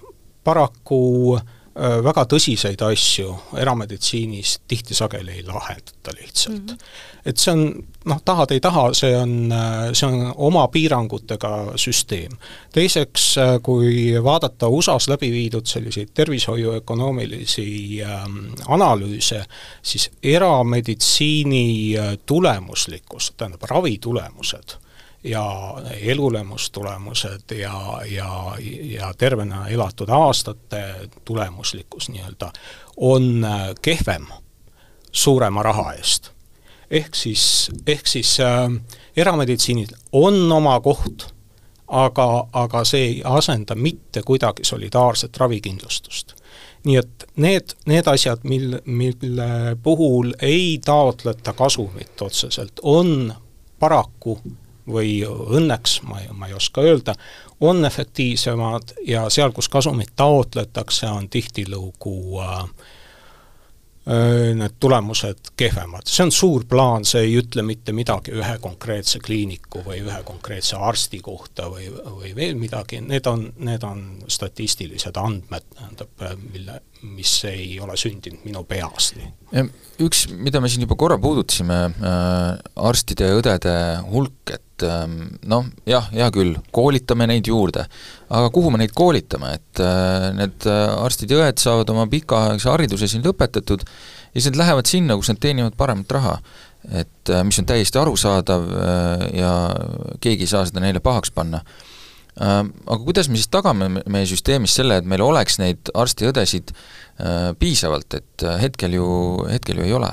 paraku 0.44 1.36
äh, 1.36 1.44
Äh, 1.44 1.55
väga 1.76 2.24
tõsiseid 2.32 2.80
asju 2.88 3.34
erameditsiinis 3.60 4.60
tihti 4.68 4.96
sageli 4.96 5.32
ei 5.32 5.44
lahendata 5.44 6.14
lihtsalt 6.16 6.62
mm. 6.62 6.68
-hmm. 6.70 7.26
et 7.26 7.38
see 7.38 7.52
on 7.52 7.66
noh, 8.06 8.22
tahad 8.26 8.52
ei 8.52 8.60
taha, 8.60 8.94
see 8.94 9.12
on, 9.18 9.52
äh, 9.52 9.90
see 9.94 10.08
on 10.08 10.34
oma 10.36 10.68
piirangutega 10.68 11.52
süsteem. 11.76 12.38
teiseks, 12.74 13.38
äh, 13.38 13.58
kui 13.64 14.14
vaadata 14.24 14.68
USA-s 14.68 15.08
läbi 15.08 15.32
viidud 15.32 15.66
selliseid 15.66 16.14
tervishoiuökonoomilisi 16.14 18.02
ähm, 18.04 18.38
analüüse, 18.68 19.44
siis 19.82 20.10
erameditsiini 20.24 21.96
tulemuslikkus, 22.26 23.34
tähendab 23.38 23.64
ravitulemused 23.70 24.85
ja 25.26 25.76
elulemustulemused 26.02 27.52
ja, 27.58 28.02
ja, 28.10 28.56
ja 28.82 29.14
tervena 29.18 29.68
elatud 29.68 30.10
aastate 30.10 31.10
tulemuslikkus 31.26 32.10
nii-öelda 32.10 32.52
on 32.98 33.44
äh, 33.44 33.70
kehvem 33.82 34.26
suurema 35.12 35.64
raha 35.64 35.94
eest. 35.94 36.32
ehk 36.92 37.16
siis, 37.16 37.72
ehk 37.88 38.08
siis 38.08 38.38
äh, 38.40 38.70
erameditsiinil 39.18 39.96
on 40.12 40.52
oma 40.52 40.80
koht, 40.80 41.28
aga, 41.88 42.48
aga 42.54 42.84
see 42.86 43.04
ei 43.06 43.22
asenda 43.26 43.76
mitte 43.76 44.22
kuidagi 44.26 44.64
solidaarset 44.64 45.38
ravikindlustust. 45.38 46.36
nii 46.84 46.98
et 47.02 47.26
need, 47.36 47.74
need 47.86 48.08
asjad, 48.08 48.44
mil, 48.44 48.78
mille 48.86 49.78
puhul 49.84 50.34
ei 50.42 50.80
taotleta 50.86 51.54
kasumit 51.54 52.22
otseselt, 52.22 52.80
on 52.84 53.34
paraku 53.80 54.40
või 54.88 55.20
õnneks, 55.26 56.02
ma 56.06 56.22
ei, 56.22 56.30
ma 56.34 56.50
ei 56.50 56.54
oska 56.58 56.84
öelda, 56.86 57.16
on 57.62 57.86
efektiivsemad 57.86 58.98
ja 59.08 59.30
seal, 59.30 59.52
kus 59.56 59.70
kasumit 59.70 60.14
taotletakse, 60.16 61.08
on 61.10 61.30
tihtilugu 61.30 62.42
äh, 62.44 62.70
need 64.54 64.76
tulemused 64.80 65.50
kehvemad. 65.58 66.06
see 66.06 66.24
on 66.24 66.32
suur 66.32 66.66
plaan, 66.70 67.06
see 67.06 67.24
ei 67.26 67.40
ütle 67.40 67.64
mitte 67.66 67.94
midagi 67.94 68.36
ühe 68.38 68.58
konkreetse 68.62 69.20
kliiniku 69.20 69.82
või 69.86 70.04
ühe 70.06 70.20
konkreetse 70.28 70.78
arsti 70.78 71.20
kohta 71.26 71.66
või, 71.74 71.88
või 71.90 72.36
veel 72.38 72.54
midagi, 72.60 73.02
need 73.02 73.26
on, 73.26 73.48
need 73.66 73.84
on 73.84 74.04
statistilised 74.30 75.18
andmed, 75.18 75.66
tähendab, 75.74 76.22
mille, 76.54 76.78
mis 77.16 77.34
ei 77.50 77.80
ole 77.82 77.98
sündinud 77.98 78.46
minu 78.46 78.62
peas. 78.70 79.16
üks, 79.98 80.28
mida 80.38 80.62
me 80.62 80.70
siin 80.70 80.86
juba 80.86 81.00
korra 81.02 81.18
puudutasime 81.18 81.82
äh,, 81.90 82.46
arstide 82.76 83.32
ja 83.32 83.42
õdede 83.42 83.76
hulk, 84.12 84.54
et 84.54 84.65
et 84.76 84.84
ähm, 84.84 85.38
noh, 85.48 85.64
jah, 85.88 86.10
hea 86.12 86.28
küll, 86.36 86.58
koolitame 86.76 87.28
neid 87.30 87.48
juurde, 87.48 87.86
aga 88.28 88.50
kuhu 88.52 88.74
me 88.74 88.82
neid 88.82 88.92
koolitame, 88.96 89.54
et 89.56 89.82
äh, 89.84 90.28
need 90.36 90.68
äh, 90.68 90.84
arstid 91.00 91.32
ja 91.32 91.40
õed 91.46 91.62
saavad 91.62 91.92
oma 91.94 92.06
pikaaegse 92.12 92.70
hariduse 92.74 93.08
siin 93.08 93.24
lõpetatud 93.24 93.86
ja 93.86 94.36
siis 94.36 94.52
nad 94.52 94.60
lähevad 94.60 94.92
sinna, 94.92 95.16
kus 95.16 95.32
nad 95.32 95.40
teenivad 95.40 95.78
paremat 95.80 96.12
raha. 96.12 96.38
et 96.92 97.32
äh, 97.32 97.44
mis 97.48 97.58
on 97.60 97.66
täiesti 97.66 97.98
arusaadav 97.98 98.68
ja 99.34 99.52
keegi 100.22 100.46
ei 100.46 100.52
saa 100.52 100.66
seda 100.68 100.84
neile 100.84 101.00
pahaks 101.00 101.32
panna. 101.34 101.64
Aga 102.36 103.00
kuidas 103.00 103.30
me 103.32 103.40
siis 103.40 103.48
tagame 103.48 103.88
meie 103.90 104.28
süsteemis 104.28 104.76
selle, 104.76 104.98
et 105.00 105.08
meil 105.08 105.24
oleks 105.24 105.56
neid 105.58 105.88
arste-õdesid 105.96 106.76
piisavalt, 107.58 108.18
et 108.20 108.46
hetkel 108.60 109.00
ju, 109.00 109.08
hetkel 109.48 109.80
ju 109.80 109.88
ei 109.88 109.96
ole? 109.96 110.12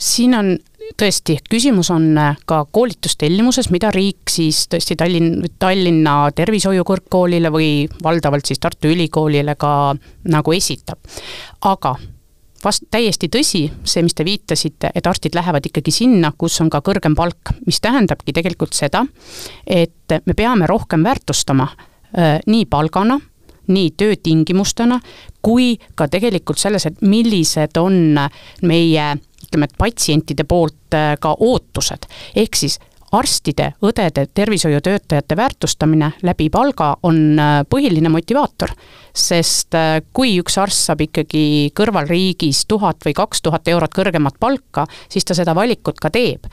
Siin 0.00 0.34
on 0.34 0.54
tõesti, 0.98 1.38
küsimus 1.50 1.90
on 1.94 2.06
äh, 2.18 2.38
ka 2.48 2.64
koolitustellimuses, 2.72 3.70
mida 3.70 3.90
riik 3.94 4.30
siis 4.30 4.64
tõesti 4.70 4.96
Tallinn, 4.98 5.44
Tallinna 5.58 6.14
Tervishoiu 6.34 6.84
Kõrgkoolile 6.86 7.52
või 7.52 7.70
valdavalt 8.02 8.48
siis 8.48 8.62
Tartu 8.62 8.90
Ülikoolile 8.90 9.54
ka 9.60 9.94
nagu 10.30 10.56
esitab. 10.56 10.98
aga 11.60 11.94
vast 12.64 12.84
täiesti 12.90 13.30
tõsi, 13.32 13.64
see, 13.84 14.02
mis 14.04 14.14
te 14.14 14.24
viitasite, 14.24 14.90
et 14.94 15.06
arstid 15.06 15.34
lähevad 15.34 15.66
ikkagi 15.66 15.92
sinna, 15.94 16.32
kus 16.36 16.60
on 16.60 16.70
ka 16.70 16.82
kõrgem 16.84 17.16
palk, 17.16 17.54
mis 17.66 17.80
tähendabki 17.80 18.34
tegelikult 18.36 18.76
seda, 18.76 19.04
et 19.66 20.20
me 20.26 20.36
peame 20.36 20.68
rohkem 20.68 21.04
väärtustama 21.04 21.68
äh, 21.70 22.38
nii 22.46 22.66
palgana, 22.66 23.20
nii 23.70 23.90
töötingimustena, 23.96 24.98
kui 25.42 25.76
ka 25.94 26.08
tegelikult 26.10 26.58
selles, 26.58 26.86
et 26.86 27.02
millised 27.06 27.78
on 27.78 28.18
meie 28.66 29.04
ütleme, 29.50 29.66
et 29.66 29.78
patsientide 29.78 30.46
poolt 30.46 30.94
äh, 30.94 31.16
ka 31.20 31.34
ootused, 31.34 32.06
ehk 32.38 32.56
siis 32.56 32.78
arstide, 33.12 33.72
õdede, 33.82 34.28
tervishoiutöötajate 34.34 35.36
väärtustamine 35.36 36.12
läbi 36.22 36.46
palga 36.50 36.96
on 37.02 37.38
äh, 37.38 37.62
põhiline 37.66 38.08
motivaator. 38.08 38.70
sest 39.14 39.74
äh, 39.74 40.02
kui 40.12 40.36
üks 40.38 40.58
arst 40.62 40.86
saab 40.86 41.00
ikkagi 41.02 41.72
kõrvalriigis 41.74 42.62
tuhat 42.68 43.02
või 43.04 43.14
kaks 43.14 43.42
tuhat 43.42 43.68
eurot 43.68 43.94
kõrgemat 43.94 44.38
palka, 44.40 44.86
siis 45.08 45.24
ta 45.24 45.34
seda 45.34 45.54
valikut 45.54 45.98
ka 45.98 46.10
teeb. 46.10 46.46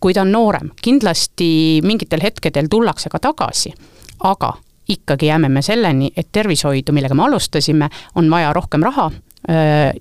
kui 0.00 0.14
ta 0.14 0.22
on 0.22 0.32
noorem, 0.32 0.70
kindlasti 0.82 1.80
mingitel 1.82 2.20
hetkedel 2.22 2.68
tullakse 2.70 3.08
ka 3.08 3.18
tagasi, 3.18 3.72
aga 4.20 4.52
ikkagi 4.88 5.26
jääme 5.26 5.48
me 5.48 5.62
selleni, 5.62 6.12
et 6.16 6.28
tervishoidu, 6.32 6.92
millega 6.92 7.14
me 7.14 7.24
alustasime, 7.24 7.88
on 8.14 8.30
vaja 8.30 8.52
rohkem 8.52 8.82
raha, 8.82 9.10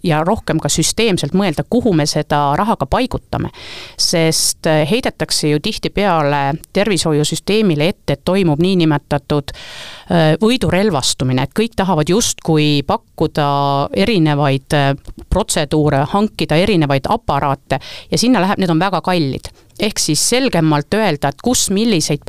ja 0.03 0.21
rohkem 0.23 0.59
ka 0.63 0.69
süsteemselt 0.71 1.33
mõelda, 1.35 1.65
kuhu 1.69 1.91
me 1.93 2.05
seda 2.07 2.53
raha 2.55 2.77
ka 2.79 2.85
paigutame. 2.87 3.49
sest 3.97 4.67
heidetakse 4.89 5.49
ju 5.49 5.59
tihtipeale 5.59 6.53
tervishoiusüsteemile 6.73 7.87
ette, 7.87 8.13
et 8.13 8.21
toimub 8.25 8.59
niinimetatud 8.59 9.51
võidurelvastumine, 10.41 11.43
et 11.43 11.53
kõik 11.59 11.75
tahavad 11.75 12.09
justkui 12.09 12.83
pakkuda 12.87 13.49
erinevaid 13.93 14.77
protseduure, 15.29 16.05
hankida 16.13 16.55
erinevaid 16.55 17.09
aparaate 17.09 17.79
ja 18.11 18.17
sinna 18.17 18.41
läheb, 18.41 18.63
need 18.63 18.71
on 18.71 18.79
väga 18.79 19.01
kallid 19.01 19.51
ehk 19.79 19.99
siis 19.99 20.21
selgemalt 20.29 20.93
öelda, 20.93 21.31
et 21.31 21.41
kus 21.43 21.69
milliseid, 21.73 22.23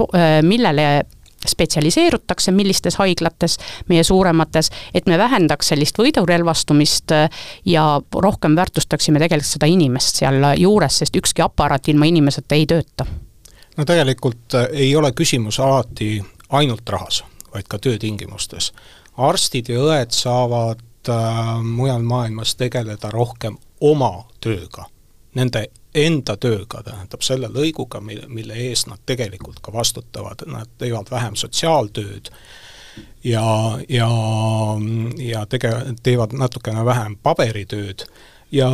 millele 0.47 1.04
spetsialiseerutakse, 1.46 2.52
millistes 2.52 2.96
haiglates, 2.96 3.58
meie 3.88 4.04
suuremates, 4.04 4.70
et 4.94 5.06
me 5.06 5.18
vähendaks 5.18 5.68
sellist 5.72 5.98
võidurelvastumist 5.98 7.12
äh, 7.12 7.28
ja 7.64 8.00
rohkem 8.14 8.56
väärtustaksime 8.56 9.18
tegelikult 9.22 9.52
seda 9.54 9.66
inimest 9.70 10.22
seal 10.22 10.40
juures, 10.58 10.98
sest 11.02 11.16
ükski 11.16 11.44
aparaat 11.44 11.88
ilma 11.88 12.08
inimeseta 12.10 12.54
ei 12.54 12.66
tööta. 12.66 13.06
no 13.76 13.84
tegelikult 13.84 14.54
äh, 14.54 14.68
ei 14.72 14.96
ole 14.96 15.12
küsimus 15.12 15.60
alati 15.60 16.22
ainult 16.48 16.88
rahas, 16.88 17.24
vaid 17.54 17.68
ka 17.68 17.78
töötingimustes. 17.78 18.72
arstid 19.16 19.68
ja 19.68 19.80
õed 19.80 20.10
saavad 20.10 20.82
äh, 21.08 21.62
mujal 21.62 22.02
maailmas 22.02 22.54
tegeleda 22.56 23.10
rohkem 23.10 23.58
oma 23.80 24.24
tööga, 24.40 24.86
nende 25.34 25.66
enda 25.94 26.36
tööga, 26.40 26.82
tähendab 26.82 27.22
selle 27.22 27.48
lõiguga, 27.52 28.00
mille, 28.02 28.26
mille 28.28 28.56
eest 28.68 28.88
nad 28.90 29.02
tegelikult 29.06 29.60
ka 29.62 29.72
vastutavad, 29.72 30.42
nad 30.50 30.70
teevad 30.78 31.10
vähem 31.10 31.36
sotsiaaltööd 31.38 32.30
ja, 33.24 33.46
ja, 33.88 34.08
ja 35.18 35.44
tege-, 35.46 35.94
teevad 36.02 36.34
natukene 36.38 36.84
vähem 36.84 37.16
paberitööd. 37.22 38.06
Ja 38.54 38.70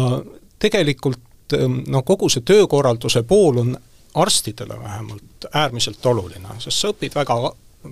tegelikult 0.58 1.56
no 1.88 2.02
kogu 2.06 2.28
see 2.30 2.44
töökorralduse 2.46 3.22
pool 3.22 3.58
on 3.64 3.74
arstidele 4.14 4.76
vähemalt 4.80 5.46
äärmiselt 5.54 6.06
oluline, 6.06 6.56
sest 6.58 6.78
sa 6.78 6.92
õpid 6.94 7.14
väga 7.14 7.36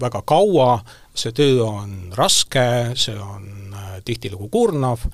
väga 0.01 0.23
kaua, 0.27 0.79
see 1.17 1.33
töö 1.33 1.63
on 1.65 2.13
raske, 2.17 2.93
see 2.99 3.17
on 3.17 3.75
tihtilugu 4.05 4.49
kurnav 4.53 5.07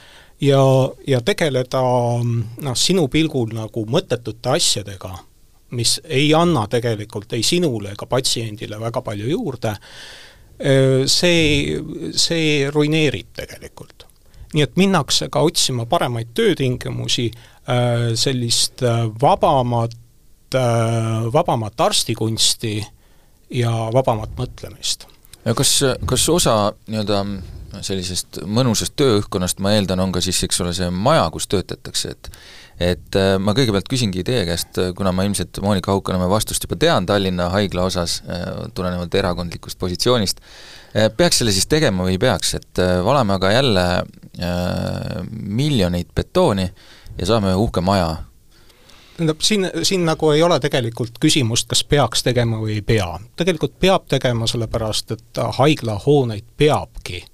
ja, 0.44 0.62
ja 1.06 1.20
tegeleda 1.24 1.80
noh, 1.80 2.76
sinu 2.76 3.06
pilgul 3.12 3.54
nagu 3.54 3.84
mõttetute 3.90 4.54
asjadega, 4.58 5.12
mis 5.74 5.98
ei 6.04 6.28
anna 6.36 6.66
tegelikult 6.70 7.32
ei 7.36 7.42
sinule 7.46 7.94
ega 7.94 8.06
patsiendile 8.10 8.78
väga 8.80 9.02
palju 9.04 9.30
juurde, 9.30 9.74
see, 11.10 11.78
see 12.14 12.70
ruineerib 12.70 13.32
tegelikult. 13.34 14.06
nii 14.54 14.62
et 14.62 14.76
minnakse 14.78 15.26
ka 15.34 15.40
otsima 15.42 15.82
paremaid 15.90 16.28
töötingimusi, 16.34 17.26
sellist 18.14 18.84
vabamat, 19.20 19.96
vabamat 21.34 21.80
arstikunsti 21.80 22.76
ja 23.58 23.72
vabamat 23.92 24.36
mõtlemist. 24.38 25.08
ja 25.44 25.54
kas, 25.54 25.80
kas 26.06 26.28
osa 26.28 26.72
nii-öelda 26.86 27.24
sellisest 27.82 28.42
mõnusast 28.46 28.94
tööõhkkonnast, 29.00 29.62
ma 29.64 29.74
eeldan, 29.74 30.02
on 30.04 30.12
ka 30.14 30.22
siis, 30.24 30.42
eks 30.46 30.60
ole, 30.62 30.74
see 30.76 30.90
maja, 30.90 31.26
kus 31.34 31.48
töötatakse, 31.50 32.14
et 32.14 32.30
et 32.80 33.16
äh, 33.18 33.36
ma 33.38 33.54
kõigepealt 33.54 33.88
küsingi 33.90 34.24
teie 34.26 34.42
käest, 34.48 34.78
äh, 34.82 34.90
kuna 34.98 35.12
ma 35.14 35.22
ilmselt 35.26 35.60
Monika 35.62 35.92
Haukanõmme 35.94 36.26
vastust 36.30 36.64
juba 36.66 36.78
tean 36.80 37.06
Tallinna 37.06 37.48
haigla 37.52 37.86
osas, 37.86 38.20
äh, 38.26 38.44
tulenevalt 38.74 39.14
erakondlikust 39.14 39.78
positsioonist, 39.78 40.42
peaks 41.16 41.40
selle 41.40 41.50
siis 41.54 41.66
tegema 41.66 42.04
või 42.06 42.14
ei 42.14 42.20
peaks, 42.22 42.52
et 42.54 42.80
valame 43.02 43.34
aga 43.34 43.50
jälle 43.50 43.86
miljoneid 45.34 46.12
betooni 46.14 46.68
ja 47.18 47.26
saame 47.26 47.50
uhke 47.58 47.82
maja 47.82 48.12
tähendab, 49.16 49.42
siin, 49.42 49.66
siin 49.82 50.04
nagu 50.06 50.30
ei 50.30 50.42
ole 50.42 50.60
tegelikult 50.62 51.18
küsimust, 51.22 51.66
kas 51.70 51.82
peaks 51.86 52.22
tegema 52.26 52.58
või 52.62 52.78
ei 52.78 52.82
pea. 52.86 53.08
tegelikult 53.36 53.74
peab 53.82 54.06
tegema, 54.10 54.46
sellepärast 54.50 55.14
et 55.14 55.42
haiglahooneid 55.58 56.46
peabki 56.56 57.24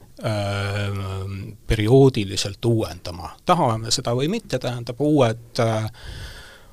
perioodiliselt 1.66 2.64
uuendama. 2.64 3.30
tahame 3.46 3.90
seda 3.90 4.12
või 4.16 4.28
mitte, 4.28 4.58
tähendab 4.58 5.00
uued 5.00 5.62
äh, 5.64 5.86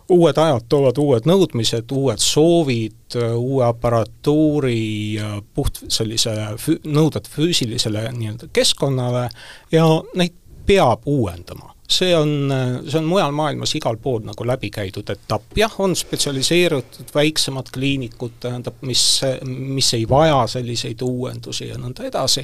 uued 0.10 0.38
ajad 0.38 0.68
toovad 0.70 1.00
uued 1.02 1.28
nõudmised, 1.28 1.92
uued 1.92 2.22
soovid, 2.24 3.18
uue 3.36 3.66
aparatuuri, 3.66 5.20
puht 5.54 5.82
sellise 5.92 6.34
fü-, 6.62 6.80
nõuded 6.88 7.28
füüsilisele 7.32 8.08
nii-öelda 8.16 8.52
keskkonnale 8.54 9.28
ja 9.72 9.88
neid 10.16 10.36
peab 10.68 11.08
uuendama 11.08 11.77
see 11.88 12.16
on, 12.16 12.52
see 12.90 13.00
on 13.00 13.08
mujal 13.08 13.32
maailmas 13.32 13.76
igal 13.80 13.98
pool 14.02 14.26
nagu 14.28 14.48
läbi 14.48 14.70
käidud 14.74 15.10
etapp, 15.14 15.56
jah, 15.58 15.74
on 15.84 15.96
spetsialiseerutud 15.96 17.14
väiksemad 17.16 17.72
kliinikud, 17.74 18.38
tähendab, 18.44 18.82
mis, 18.88 19.22
mis 19.48 19.94
ei 19.96 20.08
vaja 20.10 20.42
selliseid 20.52 21.02
uuendusi 21.02 21.70
ja 21.72 21.80
nõnda 21.80 22.08
edasi, 22.10 22.44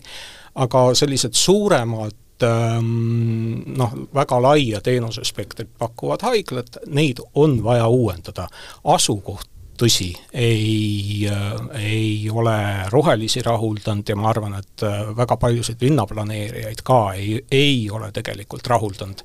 aga 0.63 0.85
sellised 0.95 1.35
suuremad 1.35 2.47
ähm, 2.47 3.63
noh, 3.77 3.95
väga 4.15 4.41
laia 4.41 4.81
teenusespektrit 4.81 5.75
pakkuvad 5.79 6.23
haiglad, 6.29 6.79
neid 6.87 7.19
on 7.35 7.59
vaja 7.63 7.87
uuendada. 7.87 8.47
asukoht 8.83 9.49
tõsi, 9.83 10.13
ei, 10.33 11.27
äh, 11.27 11.53
ei 11.83 12.29
ole 12.31 12.57
rohelisi 12.91 13.43
rahuldanud 13.43 14.09
ja 14.09 14.15
ma 14.15 14.29
arvan, 14.31 14.57
et 14.59 14.83
äh, 14.87 15.03
väga 15.17 15.37
paljusid 15.37 15.83
linnaplaneerijaid 15.83 16.83
ka 16.87 17.05
ei, 17.19 17.39
ei 17.51 17.89
ole 17.91 18.11
tegelikult 18.15 18.67
rahuldanud 18.71 19.23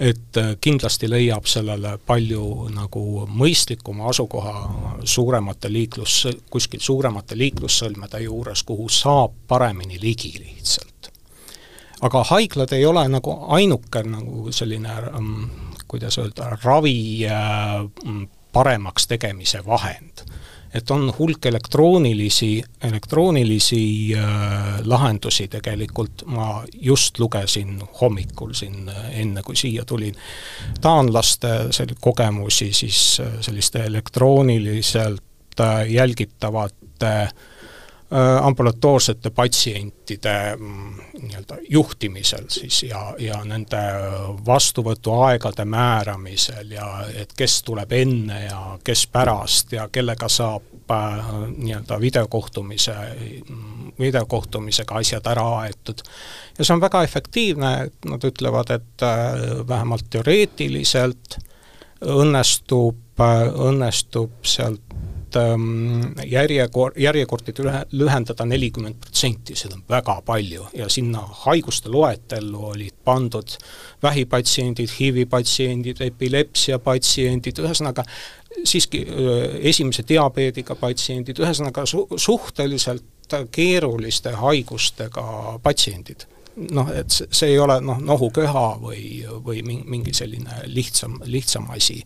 et 0.00 0.36
äh, 0.36 0.54
kindlasti 0.60 1.10
leiab 1.10 1.44
sellele 1.48 1.98
palju 2.06 2.68
nagu 2.72 3.26
mõistlikuma 3.28 4.08
asukoha 4.08 4.54
suuremate 5.04 5.72
liiklus, 5.72 6.22
kuskil 6.50 6.80
suuremate 6.80 7.36
liiklussõlmede 7.38 8.22
juures, 8.24 8.64
kuhu 8.64 8.88
saab 8.88 9.36
paremini 9.48 10.00
ligi 10.00 10.32
lihtsalt. 10.38 11.10
aga 12.00 12.24
haiglad 12.24 12.72
ei 12.72 12.86
ole 12.86 13.08
nagu 13.08 13.36
ainuke 13.52 14.02
nagu 14.02 14.52
selline 14.52 14.94
um, 15.16 15.50
kuidas 15.88 16.18
öelda, 16.18 16.56
ravi 16.64 17.26
äh, 17.28 17.84
paremaks 18.52 19.06
tegemise 19.06 19.66
vahend. 19.66 20.24
Et 20.74 20.90
on 20.90 21.08
hulk 21.18 21.46
elektroonilisi, 21.46 22.62
elektroonilisi 22.82 24.14
äh, 24.14 24.22
lahendusi 24.84 25.48
tegelikult, 25.48 26.22
ma 26.26 26.62
just 26.72 27.18
lugesin 27.18 27.80
hommikul 28.00 28.52
siin 28.54 28.88
äh, 28.88 29.08
enne, 29.24 29.42
kui 29.42 29.58
siia 29.58 29.84
tulin, 29.84 30.14
taanlaste 30.80 31.56
sel-, 31.74 31.96
kogemusi 32.00 32.72
siis 32.72 33.18
äh, 33.20 33.32
selliste 33.40 33.82
elektrooniliselt 33.84 35.60
äh, 35.60 35.90
jälgitavate 35.90 37.16
äh, 37.22 37.32
ambulatoorsete 38.42 39.30
patsientide 39.30 40.56
mm, 40.56 40.94
nii-öelda 41.22 41.56
juhtimisel 41.68 42.48
siis 42.48 42.82
ja, 42.82 43.14
ja 43.18 43.38
nende 43.44 43.78
vastuvõtuaegade 44.46 45.64
määramisel 45.64 46.72
ja 46.74 46.88
et 47.14 47.32
kes 47.38 47.60
tuleb 47.62 47.92
enne 47.92 48.40
ja 48.44 48.78
kes 48.84 49.06
pärast 49.06 49.72
ja 49.72 49.86
kellega 49.92 50.28
saab 50.28 50.90
äh, 50.90 51.30
nii-öelda 51.56 52.00
videokohtumise, 52.00 52.96
mm, 53.48 53.92
videokohtumisega 54.00 54.98
asjad 54.98 55.30
ära 55.30 55.46
aetud. 55.60 56.02
ja 56.58 56.64
see 56.64 56.74
on 56.74 56.82
väga 56.82 57.04
efektiivne, 57.06 57.72
et 57.86 58.10
nad 58.10 58.26
ütlevad, 58.26 58.74
et 58.74 59.06
äh, 59.06 59.62
vähemalt 59.68 60.10
teoreetiliselt 60.10 61.38
õnnestub, 62.00 62.98
õnnestub 63.20 64.32
sealt 64.42 64.82
ähm, 65.36 66.02
järjekor-, 66.26 66.96
järjekordi 67.00 67.54
lühe-, 67.58 67.84
lühendada 67.92 68.46
nelikümmend 68.48 68.98
protsenti, 69.02 69.56
seda 69.58 69.76
on 69.78 69.84
väga 69.90 70.20
palju. 70.26 70.66
Ja 70.74 70.88
sinna 70.88 71.22
haiguste 71.44 71.92
loetellu 71.92 72.64
olid 72.72 72.96
pandud 73.04 73.56
vähipatsiendid, 74.02 74.90
HIV-i 74.98 75.26
patsiendid, 75.30 76.02
epilepsia 76.06 76.78
patsiendid, 76.78 77.62
ühesõnaga 77.62 78.04
siiski 78.64 79.04
esimese 79.70 80.04
diabeediga 80.08 80.74
patsiendid, 80.78 81.38
ühesõnaga 81.40 81.86
su-, 81.86 82.08
suhteliselt 82.16 83.38
keeruliste 83.52 84.34
haigustega 84.34 85.58
patsiendid. 85.62 86.26
Noh, 86.74 86.88
et 86.92 87.14
see 87.14 87.52
ei 87.52 87.58
ole 87.62 87.78
noh, 87.80 88.00
nohuköha 88.02 88.64
või, 88.82 89.22
või 89.44 89.62
mingi 89.64 90.12
selline 90.12 90.64
lihtsam, 90.66 91.20
lihtsam 91.30 91.70
asi 91.72 92.00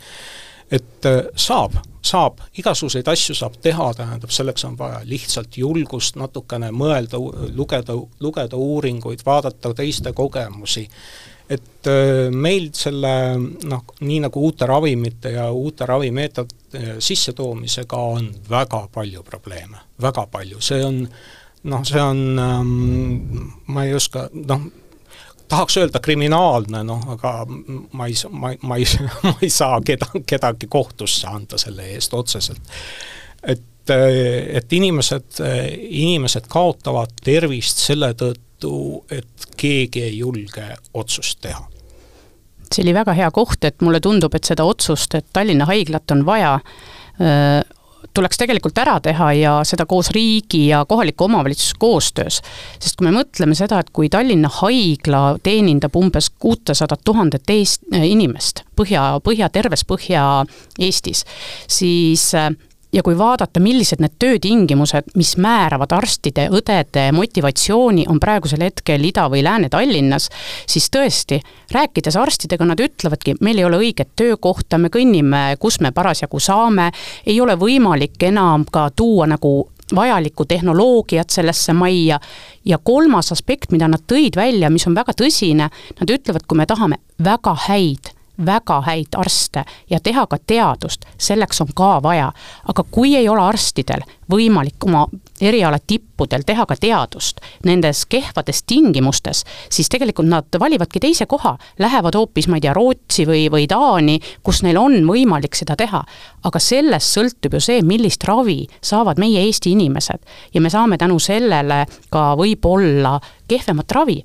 et 0.71 1.07
äh, 1.07 1.21
saab, 1.37 1.77
saab, 2.05 2.41
igasuguseid 2.59 3.09
asju 3.09 3.37
saab 3.37 3.59
teha, 3.63 3.91
tähendab, 3.97 4.33
selleks 4.33 4.65
on 4.69 4.79
vaja 4.79 5.03
lihtsalt 5.09 5.59
julgust 5.59 6.19
natukene 6.21 6.71
mõelda, 6.75 7.21
lugeda, 7.57 7.97
lugeda 8.21 8.57
uuringuid, 8.57 9.23
vaadata 9.27 9.75
teiste 9.77 10.13
kogemusi, 10.17 10.87
et 11.51 11.89
äh, 11.91 12.33
meil 12.33 12.71
selle 12.77 13.15
noh, 13.39 13.87
nii 14.01 14.21
nagu 14.25 14.45
uute 14.49 14.67
ravimite 14.69 15.35
ja 15.37 15.51
uute 15.53 15.87
ravimeetodite 15.87 16.99
sissetoomisega 17.05 17.97
on 17.97 18.31
väga 18.51 18.87
palju 18.93 19.23
probleeme, 19.23 19.85
väga 20.01 20.27
palju, 20.33 20.61
see 20.65 20.85
on 20.85 21.03
noh, 21.71 21.85
see 21.85 22.01
on 22.01 22.39
ähm,, 22.39 23.53
ma 23.67 23.85
ei 23.85 23.95
oska, 23.97 24.29
noh, 24.33 24.65
tahaks 25.49 25.77
öelda 25.77 26.01
kriminaalne, 26.01 26.85
noh 26.87 27.05
aga 27.15 27.35
ma 27.47 28.07
ei, 28.07 28.17
ma, 28.31 28.55
ma 28.63 28.79
ei, 28.81 28.87
ma 29.27 29.35
ei 29.43 29.51
saa 29.53 29.81
keda, 29.85 30.09
kedagi 30.27 30.69
kohtusse 30.71 31.29
anda 31.31 31.61
selle 31.61 31.91
eest 31.95 32.15
otseselt. 32.15 32.73
et, 33.43 33.91
et 33.91 34.73
inimesed, 34.73 35.41
inimesed 35.89 36.49
kaotavad 36.49 37.13
tervist 37.25 37.85
selle 37.85 38.15
tõttu, 38.17 39.05
et 39.13 39.49
keegi 39.61 40.03
ei 40.09 40.19
julge 40.19 40.67
otsust 40.95 41.41
teha 41.45 41.69
see 42.75 42.83
oli 42.83 42.95
väga 42.97 43.13
hea 43.15 43.31
koht, 43.31 43.65
et 43.69 43.83
mulle 43.85 44.01
tundub, 44.03 44.35
et 44.35 44.49
seda 44.49 44.65
otsust, 44.67 45.15
et 45.15 45.27
Tallinna 45.33 45.67
haiglat 45.69 46.11
on 46.11 46.25
vaja, 46.27 46.57
tuleks 48.15 48.39
tegelikult 48.39 48.79
ära 48.79 48.99
teha 49.03 49.31
ja 49.39 49.55
seda 49.67 49.87
koos 49.91 50.11
riigi 50.15 50.67
ja 50.69 50.85
kohaliku 50.89 51.25
omavalitsuse 51.25 51.79
koostöös. 51.79 52.41
sest 52.79 52.97
kui 52.97 53.09
me 53.09 53.15
mõtleme 53.19 53.57
seda, 53.59 53.81
et 53.81 53.91
kui 53.91 54.09
Tallinna 54.09 54.51
haigla 54.61 55.37
teenindab 55.43 55.97
umbes 55.97 56.31
kuutesadat 56.31 57.01
tuhandet 57.05 57.51
eest-, 57.51 57.89
inimest 58.03 58.65
Põhja, 58.77 59.21
Põhja, 59.25 59.49
terves 59.51 59.85
Põhja-Eestis, 59.87 61.25
siis 61.69 62.31
ja 62.95 63.03
kui 63.03 63.17
vaadata, 63.19 63.61
millised 63.61 64.03
need 64.03 64.15
töötingimused, 64.23 65.11
mis 65.19 65.35
määravad 65.41 65.93
arstide, 65.97 66.47
õdede 66.55 67.09
motivatsiooni, 67.17 68.07
on 68.11 68.21
praegusel 68.23 68.63
hetkel 68.63 69.03
Ida- 69.09 69.27
või 69.33 69.43
Lääne-Tallinnas, 69.45 70.29
siis 70.71 70.89
tõesti, 70.95 71.41
rääkides 71.75 72.17
arstidega, 72.21 72.67
nad 72.69 72.81
ütlevadki, 72.81 73.37
meil 73.41 73.59
ei 73.59 73.67
ole 73.67 73.83
õiget 73.83 74.15
töökohta, 74.17 74.79
me 74.79 74.93
kõnnime, 74.95 75.45
kus 75.59 75.81
me 75.81 75.91
parasjagu 75.93 76.41
saame, 76.41 76.91
ei 77.27 77.41
ole 77.41 77.59
võimalik 77.59 78.23
enam 78.31 78.67
ka 78.71 78.89
tuua 78.97 79.27
nagu 79.27 79.57
vajalikku 79.95 80.47
tehnoloogiat 80.49 81.31
sellesse 81.31 81.75
majja. 81.77 82.21
Ja 82.65 82.79
kolmas 82.79 83.33
aspekt, 83.35 83.73
mida 83.75 83.89
nad 83.89 84.07
tõid 84.09 84.39
välja, 84.39 84.71
mis 84.71 84.87
on 84.89 84.97
väga 84.97 85.13
tõsine, 85.13 85.69
nad 86.01 86.11
ütlevad, 86.11 86.47
kui 86.49 86.57
me 86.57 86.67
tahame 86.67 87.03
väga 87.25 87.57
häid 87.69 88.14
väga 88.47 88.81
häid 88.81 89.17
arste 89.17 89.65
ja 89.91 90.01
teha 90.03 90.27
ka 90.27 90.37
teadust, 90.47 91.05
selleks 91.19 91.61
on 91.61 91.69
ka 91.75 92.03
vaja. 92.03 92.33
aga 92.69 92.85
kui 92.91 93.17
ei 93.17 93.29
ole 93.29 93.43
arstidel 93.43 94.01
võimalik 94.31 94.87
oma 94.87 95.05
eriala 95.41 95.79
tippudel 95.87 96.45
teha 96.47 96.67
ka 96.67 96.77
teadust 96.79 97.41
nendes 97.67 98.05
kehvades 98.11 98.63
tingimustes, 98.67 99.43
siis 99.73 99.91
tegelikult 99.93 100.29
nad 100.31 100.59
valivadki 100.61 101.03
teise 101.03 101.27
koha, 101.27 101.57
lähevad 101.79 102.15
hoopis, 102.15 102.49
ma 102.49 102.59
ei 102.59 102.65
tea, 102.65 102.75
Rootsi 102.77 103.27
või, 103.29 103.47
või 103.53 103.67
Taani, 103.71 104.19
kus 104.43 104.63
neil 104.67 104.79
on 104.81 105.01
võimalik 105.09 105.57
seda 105.59 105.77
teha. 105.77 106.05
aga 106.45 106.61
sellest 106.61 107.15
sõltub 107.17 107.55
ju 107.57 107.61
see, 107.61 107.83
millist 107.83 108.25
ravi 108.29 108.67
saavad 108.85 109.19
meie 109.19 109.41
Eesti 109.47 109.71
inimesed. 109.73 110.21
Ja 110.55 110.61
me 110.61 110.71
saame 110.71 110.99
tänu 111.01 111.19
sellele 111.19 111.87
ka 112.13 112.35
võib-olla 112.37 113.19
kehvemat 113.49 113.93
ravi. 113.93 114.19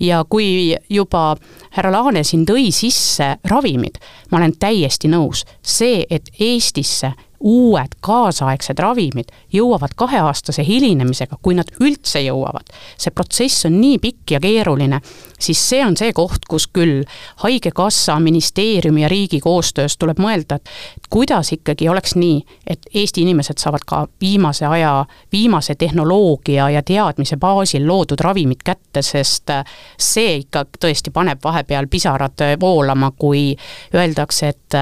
Ja 0.00 0.24
kui 0.28 0.74
juba 0.88 1.36
härra 1.76 1.92
Laane 1.92 2.24
siin 2.24 2.46
tõi 2.48 2.70
sisse 2.72 3.36
ravimid, 3.44 4.00
ma 4.30 4.40
olen 4.40 4.56
täiesti 4.60 5.08
nõus, 5.08 5.44
see, 5.62 6.04
et 6.10 6.28
Eestisse 6.40 7.12
uued 7.40 7.96
kaasaegsed 8.00 8.78
ravimid 8.78 9.32
jõuavad 9.52 9.94
kaheaastase 9.96 10.64
hilinemisega, 10.66 11.38
kui 11.42 11.54
nad 11.54 11.70
üldse 11.80 12.22
jõuavad, 12.24 12.72
see 12.98 13.12
protsess 13.14 13.66
on 13.68 13.78
nii 13.80 13.98
pikk 14.02 14.36
ja 14.36 14.40
keeruline, 14.40 15.00
siis 15.38 15.60
see 15.68 15.82
on 15.84 15.96
see 15.96 16.12
koht, 16.16 16.46
kus 16.48 16.68
küll 16.72 17.04
Haigekassa, 17.42 18.18
ministeeriumi 18.20 19.02
ja 19.02 19.08
riigi 19.12 19.40
koostöös 19.40 19.96
tuleb 19.96 20.20
mõelda, 20.22 20.60
et 20.96 21.10
kuidas 21.10 21.52
ikkagi 21.52 21.88
oleks 21.88 22.16
nii, 22.16 22.40
et 22.66 22.88
Eesti 22.94 23.22
inimesed 23.26 23.60
saavad 23.60 23.84
ka 23.86 24.06
viimase 24.20 24.66
aja, 24.66 25.04
viimase 25.32 25.74
tehnoloogia 25.74 26.70
ja 26.70 26.82
teadmise 26.82 27.36
baasil 27.36 27.86
loodud 27.86 28.20
ravimid 28.20 28.64
kätte, 28.64 29.02
sest 29.02 29.52
see 29.98 30.36
ikka 30.42 30.64
tõesti 30.80 31.12
paneb 31.12 31.42
vahepeal 31.44 31.88
pisarad 31.90 32.46
voolama, 32.60 33.12
kui 33.18 33.50
öeldakse, 33.94 34.48
et 34.48 34.78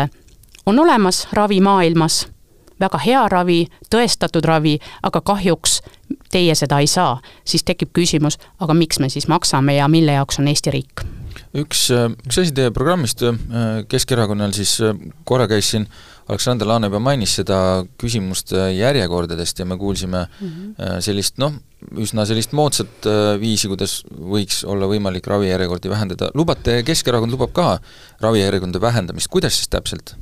on 0.67 0.79
olemas 0.79 1.29
ravi 1.33 1.61
maailmas 1.61 2.34
väga 2.85 3.03
hea 3.05 3.27
ravi, 3.33 3.61
tõestatud 3.93 4.47
ravi, 4.49 4.79
aga 5.03 5.21
kahjuks 5.21 5.81
teie 6.33 6.55
seda 6.59 6.81
ei 6.83 6.91
saa, 6.91 7.19
siis 7.47 7.65
tekib 7.67 7.93
küsimus, 7.97 8.39
aga 8.61 8.77
miks 8.77 9.01
me 9.01 9.11
siis 9.13 9.29
maksame 9.31 9.79
ja 9.79 9.89
mille 9.89 10.17
jaoks 10.19 10.43
on 10.43 10.51
Eesti 10.53 10.75
riik? 10.75 11.07
üks, 11.55 11.87
üks 12.27 12.41
asi 12.41 12.55
teie 12.55 12.73
programmist 12.75 13.23
Keskerakonnal 13.91 14.55
siis 14.57 14.77
korra 15.27 15.47
käis 15.51 15.71
siin, 15.75 15.87
Aleksandr 16.25 16.67
Laane 16.67 16.89
juba 16.89 17.03
mainis 17.05 17.35
seda 17.37 17.59
küsimust 18.01 18.55
järjekordadest 18.55 19.61
ja 19.61 19.67
me 19.69 19.77
kuulsime 19.77 20.25
mm 20.25 20.49
-hmm. 20.49 21.01
sellist 21.05 21.39
noh, 21.39 21.53
üsna 22.01 22.25
sellist 22.27 22.55
moodsat 22.57 23.09
viisi, 23.41 23.69
kuidas 23.69 24.03
võiks 24.09 24.63
olla 24.65 24.89
võimalik 24.89 25.27
ravijärjekordi 25.27 25.91
vähendada, 25.91 26.31
lubate, 26.35 26.83
Keskerakond 26.83 27.33
lubab 27.33 27.53
ka 27.53 27.79
ravijärjekordade 28.21 28.81
vähendamist, 28.81 29.29
kuidas 29.29 29.59
siis 29.59 29.69
täpselt? 29.69 30.17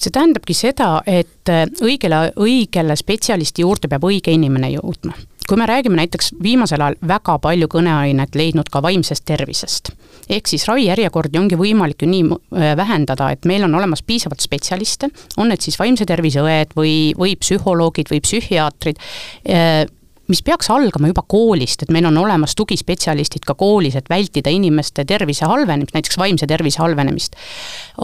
See 0.00 0.14
tähendabki 0.14 0.56
seda, 0.56 1.00
et 1.08 1.50
äh, 1.52 1.66
õigele, 1.84 2.30
õigele 2.40 2.96
spetsialisti 2.96 3.64
juurde 3.66 3.90
peab 3.90 4.06
õige 4.08 4.32
inimene 4.34 4.72
jõudma. 4.76 5.16
kui 5.50 5.58
me 5.58 5.66
räägime 5.66 5.96
näiteks 5.98 6.28
viimasel 6.42 6.78
ajal 6.78 6.94
väga 7.10 7.34
palju 7.42 7.66
kõneainet 7.72 8.36
leidnud 8.38 8.68
ka 8.70 8.78
vaimsest 8.84 9.24
tervisest, 9.26 9.90
ehk 10.30 10.46
siis 10.46 10.62
ravijärjekordi 10.68 11.40
ongi 11.40 11.58
võimalik 11.58 12.04
ju 12.04 12.08
nii 12.08 12.26
äh, 12.30 12.76
vähendada, 12.78 13.32
et 13.34 13.48
meil 13.50 13.66
on 13.66 13.74
olemas 13.74 14.04
piisavalt 14.06 14.40
spetsialiste, 14.40 15.10
on 15.36 15.50
need 15.50 15.64
siis 15.64 15.78
vaimse 15.80 16.06
tervise 16.06 16.44
õed 16.44 16.76
või, 16.78 16.94
või 17.18 17.34
psühholoogid 17.40 18.12
või 18.14 18.22
psühhiaatrid, 18.22 19.02
äh, 19.50 19.88
mis 20.30 20.42
peaks 20.46 20.70
algama 20.70 21.10
juba 21.10 21.24
koolist, 21.28 21.82
et 21.82 21.90
meil 21.94 22.06
on 22.08 22.18
olemas 22.22 22.54
tugispetsialistid 22.58 23.46
ka 23.46 23.56
koolis, 23.58 23.96
et 23.98 24.10
vältida 24.10 24.52
inimeste 24.54 25.04
tervise 25.08 25.48
halvenemist, 25.50 25.96
näiteks 25.96 26.20
vaimse 26.20 26.46
tervise 26.50 26.82
halvenemist, 26.82 27.36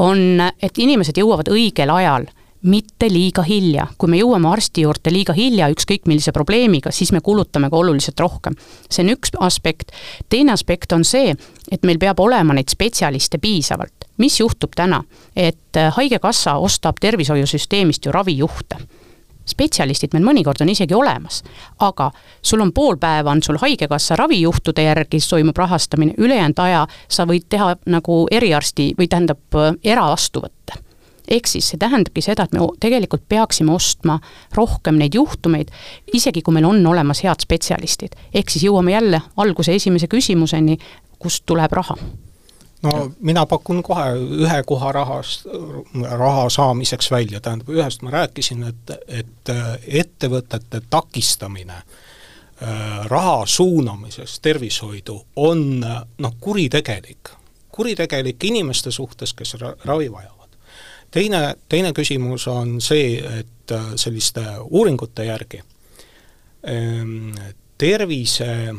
on, 0.03 0.43
et 0.63 0.83
inimesed 0.83 1.19
jõuavad 1.23 1.51
õigel 1.53 1.93
ajal 1.95 2.29
mitte 2.67 3.07
liiga 3.13 3.45
hilja, 3.47 3.87
kui 3.99 4.11
me 4.11 4.19
jõuame 4.19 4.49
arsti 4.51 4.83
juurde 4.87 5.13
liiga 5.13 5.35
hilja, 5.37 5.69
ükskõik 5.71 6.09
millise 6.11 6.33
probleemiga, 6.35 6.91
siis 6.91 7.13
me 7.15 7.21
kulutame 7.23 7.71
ka 7.71 7.79
oluliselt 7.79 8.21
rohkem. 8.21 8.57
see 8.91 9.05
on 9.05 9.13
üks 9.15 9.35
aspekt, 9.41 9.93
teine 10.29 10.53
aspekt 10.53 10.93
on 10.93 11.05
see, 11.05 11.37
et 11.71 11.87
meil 11.87 12.01
peab 12.03 12.21
olema 12.21 12.57
neid 12.57 12.73
spetsialiste 12.73 13.39
piisavalt. 13.39 14.09
mis 14.17 14.41
juhtub 14.41 14.73
täna, 14.75 15.05
et 15.37 15.77
Haigekassa 15.97 16.57
ostab 16.57 16.97
tervishoiusüsteemist 17.01 18.07
ju 18.07 18.13
ravijuhte 18.13 18.77
spetsialistid 19.47 20.15
meil 20.15 20.25
mõnikord 20.27 20.63
on 20.63 20.73
isegi 20.73 20.95
olemas, 20.95 21.43
aga 21.81 22.11
sul 22.43 22.65
on 22.65 22.73
pool 22.73 22.99
päeva, 23.01 23.31
on 23.31 23.43
sul 23.43 23.61
Haigekassa 23.63 24.17
ravijuhtude 24.17 24.83
järgi 24.83 25.21
toimub 25.29 25.57
rahastamine, 25.57 26.15
ülejäänud 26.19 26.59
aja 26.59 26.87
sa 27.09 27.27
võid 27.27 27.47
teha 27.49 27.75
nagu 27.87 28.27
eriarsti 28.31 28.93
või 28.99 29.09
tähendab 29.09 29.61
eravastuvõtte 29.85 30.83
ehk 31.29 31.49
siis 31.51 31.73
see 31.73 31.79
tähendabki 31.83 32.23
seda, 32.23 32.45
et 32.47 32.53
me 32.55 32.67
tegelikult 32.81 33.25
peaksime 33.29 33.73
ostma 33.75 34.19
rohkem 34.55 34.99
neid 35.01 35.17
juhtumeid, 35.19 35.73
isegi 36.15 36.43
kui 36.43 36.55
meil 36.55 36.69
on 36.69 36.87
olemas 36.87 37.25
head 37.25 37.43
spetsialistid. 37.43 38.15
ehk 38.35 38.51
siis 38.51 38.69
jõuame 38.69 38.95
jälle 38.95 39.23
alguse 39.37 39.75
esimese 39.75 40.07
küsimuseni, 40.07 40.79
kust 41.19 41.43
tuleb 41.47 41.73
raha 41.73 41.97
no 42.83 43.11
mina 43.21 43.47
pakun 43.47 43.83
kohe 43.83 44.11
ühe 44.45 44.63
koha 44.67 44.93
rahast, 44.93 45.47
raha 46.03 46.49
saamiseks 46.51 47.11
välja, 47.11 47.41
tähendab 47.41 47.71
ühest 47.73 48.03
ma 48.03 48.11
rääkisin, 48.11 48.67
et, 48.69 48.93
et 49.09 49.53
äh, 49.53 49.73
ettevõtete 50.03 50.83
takistamine 50.91 51.77
äh, 51.77 53.07
raha 53.11 53.47
suunamises 53.47 54.41
tervishoidu 54.41 55.19
on 55.37 55.85
äh, 55.85 56.03
noh, 56.19 56.37
kuritegelik. 56.41 57.33
kuritegelik 57.73 58.45
inimeste 58.45 58.91
suhtes, 58.91 59.35
kes 59.35 59.55
ra 59.61 59.75
ravi 59.85 60.13
vajavad. 60.13 60.49
teine, 61.11 61.55
teine 61.69 61.93
küsimus 61.93 62.47
on 62.49 62.81
see, 62.81 63.19
et 63.41 63.73
selliste 63.97 64.43
uuringute 64.71 65.25
järgi 65.25 65.63
ähm, 66.69 67.35
tervise, 67.79 68.73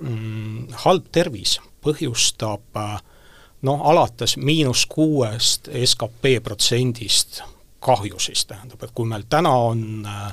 mm, 0.00 0.66
halb 0.84 1.06
tervis 1.12 1.60
põhjustab 1.82 2.76
äh, 2.76 3.00
noh, 3.62 3.82
alates 3.90 4.36
miinus 4.36 4.86
kuuest 4.90 5.68
skp 5.84 6.38
protsendist 6.42 7.42
kahju 7.82 8.18
siis 8.18 8.46
tähendab, 8.46 8.82
et 8.82 8.94
kui 8.94 9.08
meil 9.08 9.26
täna 9.30 9.52
on 9.66 10.06
äh, 10.06 10.32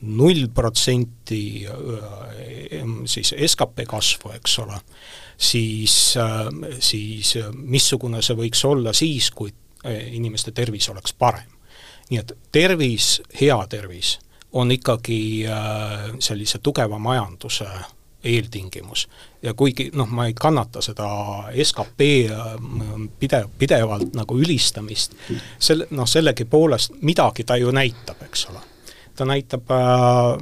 null 0.00 0.48
protsenti 0.54 1.66
äh, 1.68 2.82
siis 3.08 3.32
skp 3.46 3.86
kasvu, 3.88 4.34
eks 4.36 4.58
ole, 4.64 4.80
siis, 5.36 5.96
äh, 6.20 6.50
siis 6.78 7.34
missugune 7.54 8.22
see 8.22 8.36
võiks 8.38 8.64
olla 8.68 8.94
siis, 8.96 9.30
kui 9.30 9.52
inimeste 10.12 10.52
tervis 10.52 10.90
oleks 10.92 11.14
parem. 11.16 11.48
nii 12.10 12.18
et 12.18 12.32
tervis, 12.52 13.22
hea 13.40 13.56
tervis, 13.70 14.18
on 14.52 14.72
ikkagi 14.74 15.46
sellise 16.18 16.58
tugeva 16.58 16.98
majanduse 16.98 17.68
eeltingimus. 18.24 19.08
ja 19.42 19.54
kuigi 19.54 19.90
noh, 19.94 20.08
ma 20.08 20.26
ei 20.26 20.34
kannata 20.34 20.82
seda 20.84 21.08
skp 21.64 22.00
ähm, 22.30 23.06
pidev, 23.18 23.48
pidevalt 23.58 24.14
nagu 24.14 24.38
ülistamist, 24.38 25.16
selle, 25.58 25.86
noh 25.90 26.08
sellegipoolest 26.08 27.00
midagi 27.02 27.44
ta 27.44 27.56
ju 27.56 27.70
näitab, 27.70 28.22
eks 28.22 28.46
ole. 28.50 28.60
ta 29.16 29.24
näitab 29.24 29.70
äh, 29.70 29.80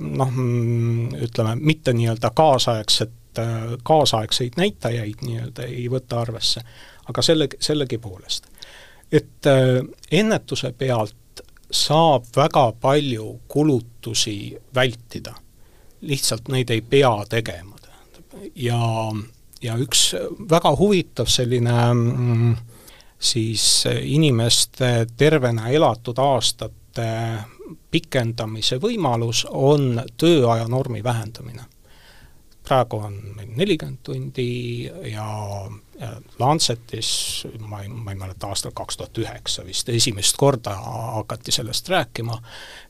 noh, 0.00 0.30
mm, 0.34 1.14
ütleme, 1.28 1.56
mitte 1.60 1.92
nii-öelda 1.92 2.30
kaasaegset, 2.34 3.38
äh, 3.38 3.78
kaasaegseid 3.82 4.58
näitajaid 4.58 5.22
nii-öelda 5.22 5.70
ei 5.70 5.88
võta 5.90 6.20
arvesse, 6.20 6.62
aga 7.06 7.22
selle, 7.22 7.48
sellegipoolest. 7.60 8.50
et 9.12 9.46
äh, 9.46 9.84
ennetuse 10.10 10.72
pealt 10.72 11.14
saab 11.70 12.24
väga 12.36 12.72
palju 12.80 13.40
kulutusi 13.48 14.56
vältida 14.74 15.34
lihtsalt 16.00 16.48
neid 16.48 16.70
ei 16.70 16.80
pea 16.80 17.12
tegema, 17.28 17.76
tähendab. 17.82 18.50
ja, 18.54 18.80
ja 19.62 19.76
üks 19.76 20.12
väga 20.50 20.74
huvitav 20.76 21.30
selline 21.30 21.78
mm, 21.92 22.56
siis 23.18 23.84
inimeste 24.02 25.06
tervena 25.16 25.68
elatud 25.68 26.18
aastate 26.18 27.08
pikendamise 27.90 28.78
võimalus 28.82 29.44
on 29.50 30.02
tööaja 30.16 30.68
normi 30.68 31.04
vähendamine. 31.04 31.64
praegu 32.68 32.96
on 32.96 33.14
meil 33.36 33.52
nelikümmend 33.56 33.98
tundi 34.02 34.84
ja 35.12 35.28
Lancetis, 36.38 37.46
ma 37.58 37.80
ei, 37.82 37.88
ma 37.88 38.12
ei 38.12 38.18
mäleta, 38.18 38.46
aastal 38.46 38.74
kaks 38.76 38.96
tuhat 38.96 39.18
üheksa 39.18 39.64
vist 39.66 39.88
esimest 39.88 40.36
korda 40.36 40.74
hakati 40.74 41.52
sellest 41.52 41.88
rääkima, 41.88 42.36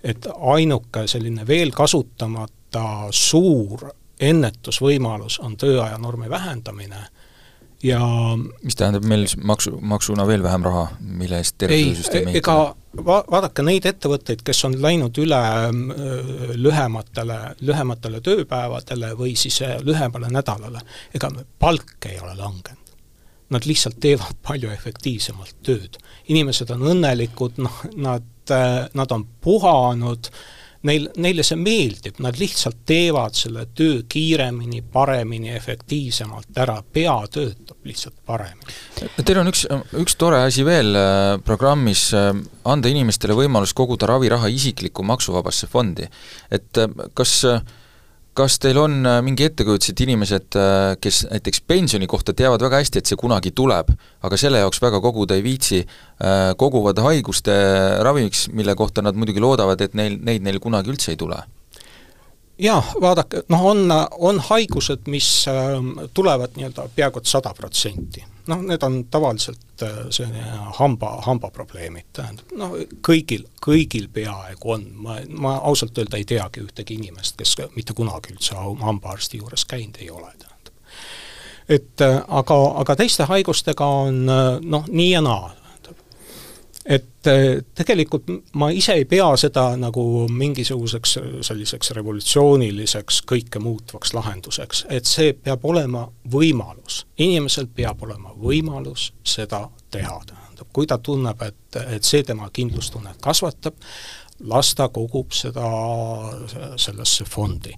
et 0.04 0.26
ainuke 0.40 1.06
selline 1.06 1.46
veel 1.46 1.70
kasutamata 1.72 2.57
ta 2.70 3.08
suur 3.10 3.88
ennetusvõimalus 4.20 5.38
on 5.40 5.56
tööaja 5.56 5.98
normi 5.98 6.30
vähendamine 6.30 7.06
ja 7.82 8.00
mis 8.62 8.76
tähendab 8.76 9.06
meil 9.06 9.26
maksu, 9.46 9.78
maksuna 9.80 10.26
veel 10.26 10.42
vähem 10.42 10.64
raha, 10.66 10.88
mille 11.00 11.38
eest 11.38 11.58
tervishoiusüsteemi 11.62 12.34
ega 12.40 12.56
va-, 13.06 13.22
vaadake 13.30 13.62
neid 13.66 13.86
ettevõtteid, 13.88 14.42
kes 14.46 14.64
on 14.66 14.74
läinud 14.82 15.18
üle 15.22 15.40
lühematele, 16.58 17.38
lühematele 17.60 18.20
tööpäevadele 18.24 19.12
või 19.18 19.36
siis 19.38 19.60
äh, 19.66 19.78
lühemale 19.84 20.30
nädalale, 20.34 20.82
ega 21.14 21.30
palk 21.58 22.10
ei 22.10 22.20
ole 22.22 22.34
langenud. 22.38 22.94
Nad 23.54 23.64
lihtsalt 23.64 24.00
teevad 24.02 24.40
palju 24.48 24.72
efektiivsemalt 24.74 25.56
tööd. 25.62 26.02
inimesed 26.28 26.70
on 26.74 26.82
õnnelikud, 26.94 27.62
noh, 27.62 27.82
nad, 27.96 28.26
äh, 28.50 28.86
nad 28.94 29.12
on 29.14 29.26
puhanud, 29.40 30.32
neil, 30.86 31.08
neile 31.18 31.44
see 31.46 31.58
meeldib, 31.60 32.18
nad 32.22 32.38
lihtsalt 32.38 32.82
teevad 32.88 33.36
selle 33.38 33.66
töö 33.76 34.02
kiiremini, 34.08 34.82
paremini, 34.92 35.50
efektiivsemalt 35.56 36.60
ära, 36.62 36.78
pea 36.82 37.16
töötab 37.32 37.88
lihtsalt 37.88 38.16
paremini. 38.26 38.78
Teil 39.18 39.42
on 39.42 39.50
üks, 39.50 39.64
üks 39.98 40.18
tore 40.20 40.42
asi 40.46 40.64
veel 40.66 40.94
äh, 40.98 41.34
programmis, 41.44 42.08
äh, 42.16 42.30
anda 42.68 42.92
inimestele 42.92 43.36
võimalus 43.38 43.74
koguda 43.76 44.10
raviraha 44.12 44.50
isiklikku 44.52 45.06
maksuvabasse 45.06 45.70
fondi. 45.70 46.08
et 46.50 46.78
äh, 46.78 46.88
kas 48.38 48.58
teil 48.62 48.78
on 48.78 49.02
mingi 49.26 49.48
ettekujutus, 49.48 49.90
et 49.92 50.02
inimesed, 50.04 50.58
kes 51.02 51.20
näiteks 51.32 51.62
pensioni 51.66 52.06
kohta 52.10 52.34
teavad 52.36 52.62
väga 52.62 52.82
hästi, 52.82 53.02
et 53.02 53.10
see 53.10 53.18
kunagi 53.18 53.50
tuleb, 53.56 53.90
aga 54.22 54.38
selle 54.40 54.62
jaoks 54.62 54.82
väga 54.84 55.02
koguda 55.02 55.38
ei 55.38 55.42
viitsi, 55.46 55.82
koguvad 56.60 57.02
haiguste 57.02 57.54
ravimiks, 58.06 58.48
mille 58.54 58.78
kohta 58.78 59.02
nad 59.02 59.18
muidugi 59.18 59.42
loodavad, 59.42 59.82
et 59.82 59.98
neil, 59.98 60.20
neid 60.22 60.46
neil 60.46 60.62
kunagi 60.62 60.94
üldse 60.94 61.14
ei 61.14 61.20
tule? 61.20 61.42
Jaa, 62.58 62.82
vaadake, 63.00 63.42
noh 63.48 63.64
on, 63.64 63.92
on 64.18 64.40
haigused, 64.40 65.06
mis 65.06 65.28
äh, 65.48 65.54
tulevad 66.14 66.56
nii-öelda 66.56 66.88
peaaegu 66.96 67.22
et 67.22 67.30
sada 67.30 67.54
protsenti. 67.54 68.24
noh, 68.46 68.62
need 68.64 68.82
on 68.82 69.04
tavaliselt 69.10 69.82
äh, 69.82 69.98
selline 70.10 70.44
hamba, 70.78 71.10
hambaprobleemid, 71.26 72.08
tähendab, 72.16 72.52
noh 72.56 72.76
kõigil, 73.08 73.44
kõigil 73.64 74.08
peaaegu 74.12 74.72
on, 74.72 74.86
ma, 74.94 75.18
ma 75.28 75.56
ausalt 75.58 75.98
öelda 75.98 76.16
ei 76.16 76.24
teagi 76.24 76.64
ühtegi 76.64 76.96
inimest, 76.98 77.36
kes 77.36 77.56
mitte 77.76 77.94
kunagi 77.94 78.34
üldse 78.34 78.56
hambaarsti 78.56 79.42
juures 79.42 79.64
käinud 79.68 80.00
ei 80.00 80.10
ole, 80.10 80.32
tähendab. 80.38 80.74
et 81.68 82.00
äh, 82.00 82.20
aga, 82.28 82.58
aga 82.82 82.96
teiste 82.96 83.28
haigustega 83.28 83.86
on 83.86 84.24
noh, 84.26 84.88
nii 84.88 85.10
ja 85.12 85.22
naa, 85.22 85.52
et 86.88 87.26
eh, 87.26 87.60
tegelikult 87.74 88.30
ma 88.56 88.70
ise 88.72 88.94
ei 88.96 89.04
pea 89.08 89.28
seda 89.36 89.64
nagu 89.76 90.02
mingisuguseks 90.32 91.18
selliseks 91.44 91.92
revolutsiooniliseks 91.98 93.20
kõike 93.28 93.60
muutvaks 93.62 94.14
lahenduseks, 94.16 94.86
et 94.88 95.08
see 95.08 95.34
peab 95.36 95.64
olema 95.68 96.06
võimalus. 96.32 97.04
inimesel 97.18 97.68
peab 97.74 98.02
olema 98.02 98.32
võimalus 98.32 99.12
seda 99.24 99.66
teha, 99.90 100.20
tähendab, 100.26 100.68
kui 100.72 100.86
ta 100.86 100.98
tunneb, 100.98 101.42
et, 101.42 101.82
et 101.96 102.04
see 102.04 102.22
tema 102.24 102.48
kindlustunnet 102.52 103.20
kasvatab, 103.20 103.76
las 104.48 104.74
ta 104.74 104.88
kogub 104.88 105.32
seda 105.34 105.68
sellesse 106.78 107.24
fondi 107.28 107.74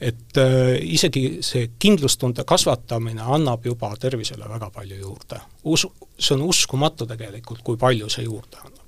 et 0.00 0.36
äh, 0.40 0.78
isegi 0.80 1.24
see 1.44 1.70
kindlustunde 1.78 2.44
kasvatamine 2.48 3.22
annab 3.36 3.66
juba 3.68 3.92
tervisele 4.00 4.48
väga 4.48 4.70
palju 4.72 4.96
juurde. 4.96 5.40
Us-, 5.64 5.88
see 6.18 6.36
on 6.38 6.46
uskumatu 6.48 7.06
tegelikult, 7.06 7.62
kui 7.64 7.76
palju 7.80 8.08
see 8.08 8.24
juurde 8.24 8.62
annab. 8.64 8.86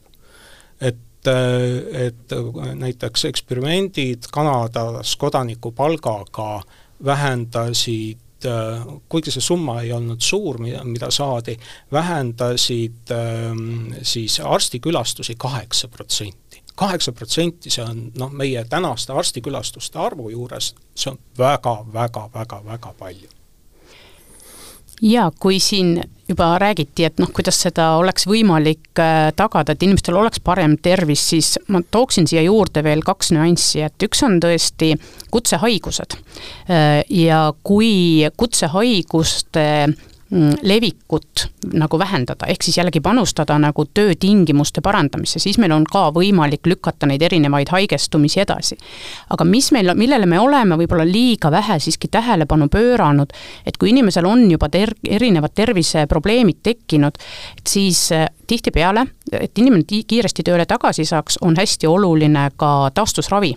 et 0.81 1.29
äh,, 1.29 2.07
et 2.07 2.37
näiteks 2.75 3.25
eksperimendid 3.25 4.31
Kanadas 4.33 5.17
kodanikupalgaga 5.17 6.63
vähendasid 7.05 8.47
äh, 8.47 8.87
kuigi 9.09 9.31
see 9.31 9.45
summa 9.45 9.81
ei 9.83 9.93
olnud 9.93 10.21
suur, 10.21 10.59
mida, 10.59 10.85
mida 10.85 11.11
saadi, 11.11 11.59
vähendasid 11.93 13.13
ähm, 13.15 13.93
siis 14.03 14.41
arstikülastusi 14.41 15.35
kaheksa 15.39 15.89
protsenti 15.89 16.42
kaheksa 16.75 17.13
protsenti, 17.13 17.71
see 17.71 17.85
on 17.85 18.09
noh, 18.19 18.33
meie 18.33 18.65
tänaste 18.69 19.13
arstikülastuste 19.13 19.99
arvu 19.99 20.31
juures, 20.33 20.73
see 20.95 21.13
on 21.13 21.21
väga-väga-väga-väga 21.39 22.95
palju. 22.99 23.29
jaa, 25.03 25.31
kui 25.41 25.59
siin 25.61 25.97
juba 26.29 26.59
räägiti, 26.59 27.05
et 27.05 27.19
noh, 27.19 27.31
kuidas 27.35 27.59
seda 27.65 27.97
oleks 27.99 28.27
võimalik 28.29 29.01
äh, 29.03 29.33
tagada, 29.37 29.75
et 29.75 29.83
inimestel 29.83 30.17
oleks 30.17 30.41
parem 30.45 30.77
tervis, 30.83 31.25
siis 31.33 31.57
ma 31.69 31.83
tooksin 31.83 32.29
siia 32.31 32.45
juurde 32.47 32.85
veel 32.85 33.03
kaks 33.05 33.33
nüanssi, 33.35 33.83
et 33.83 34.07
üks 34.07 34.23
on 34.23 34.39
tõesti 34.41 34.95
kutsehaigused. 35.35 36.17
Äh, 36.71 37.03
ja 37.11 37.45
kui 37.67 38.23
kutsehaiguste 38.37 39.67
levikut 40.63 41.47
nagu 41.77 41.99
vähendada, 41.99 42.47
ehk 42.49 42.65
siis 42.65 42.79
jällegi 42.79 43.01
panustada 43.05 43.59
nagu 43.61 43.85
töötingimuste 43.95 44.81
parandamisse, 44.81 45.39
siis 45.43 45.59
meil 45.61 45.75
on 45.77 45.85
ka 45.85 46.07
võimalik 46.15 46.67
lükata 46.67 47.07
neid 47.07 47.23
erinevaid 47.23 47.69
haigestumisi 47.69 48.41
edasi. 48.41 48.77
aga 49.31 49.45
mis 49.45 49.71
meil, 49.73 49.93
millele 49.95 50.27
me 50.27 50.41
oleme 50.41 50.79
võib-olla 50.81 51.05
liiga 51.05 51.51
vähe 51.51 51.79
siiski 51.79 52.09
tähelepanu 52.09 52.69
pööranud, 52.73 53.33
et 53.67 53.77
kui 53.77 53.91
inimesel 53.93 54.27
on 54.27 54.51
juba 54.51 54.69
ter-, 54.73 54.97
erinevad 55.09 55.53
terviseprobleemid 55.55 56.63
tekkinud, 56.63 57.21
et 57.59 57.67
siis 57.69 58.11
eh, 58.13 58.27
tihtipeale, 58.47 59.07
et 59.33 59.59
inimene 59.59 59.85
kiiresti 59.85 60.43
tööle 60.49 60.67
tagasi 60.67 61.05
saaks, 61.05 61.39
on 61.43 61.57
hästi 61.61 61.87
oluline 61.87 62.51
ka 62.57 62.91
taastusravi 62.95 63.55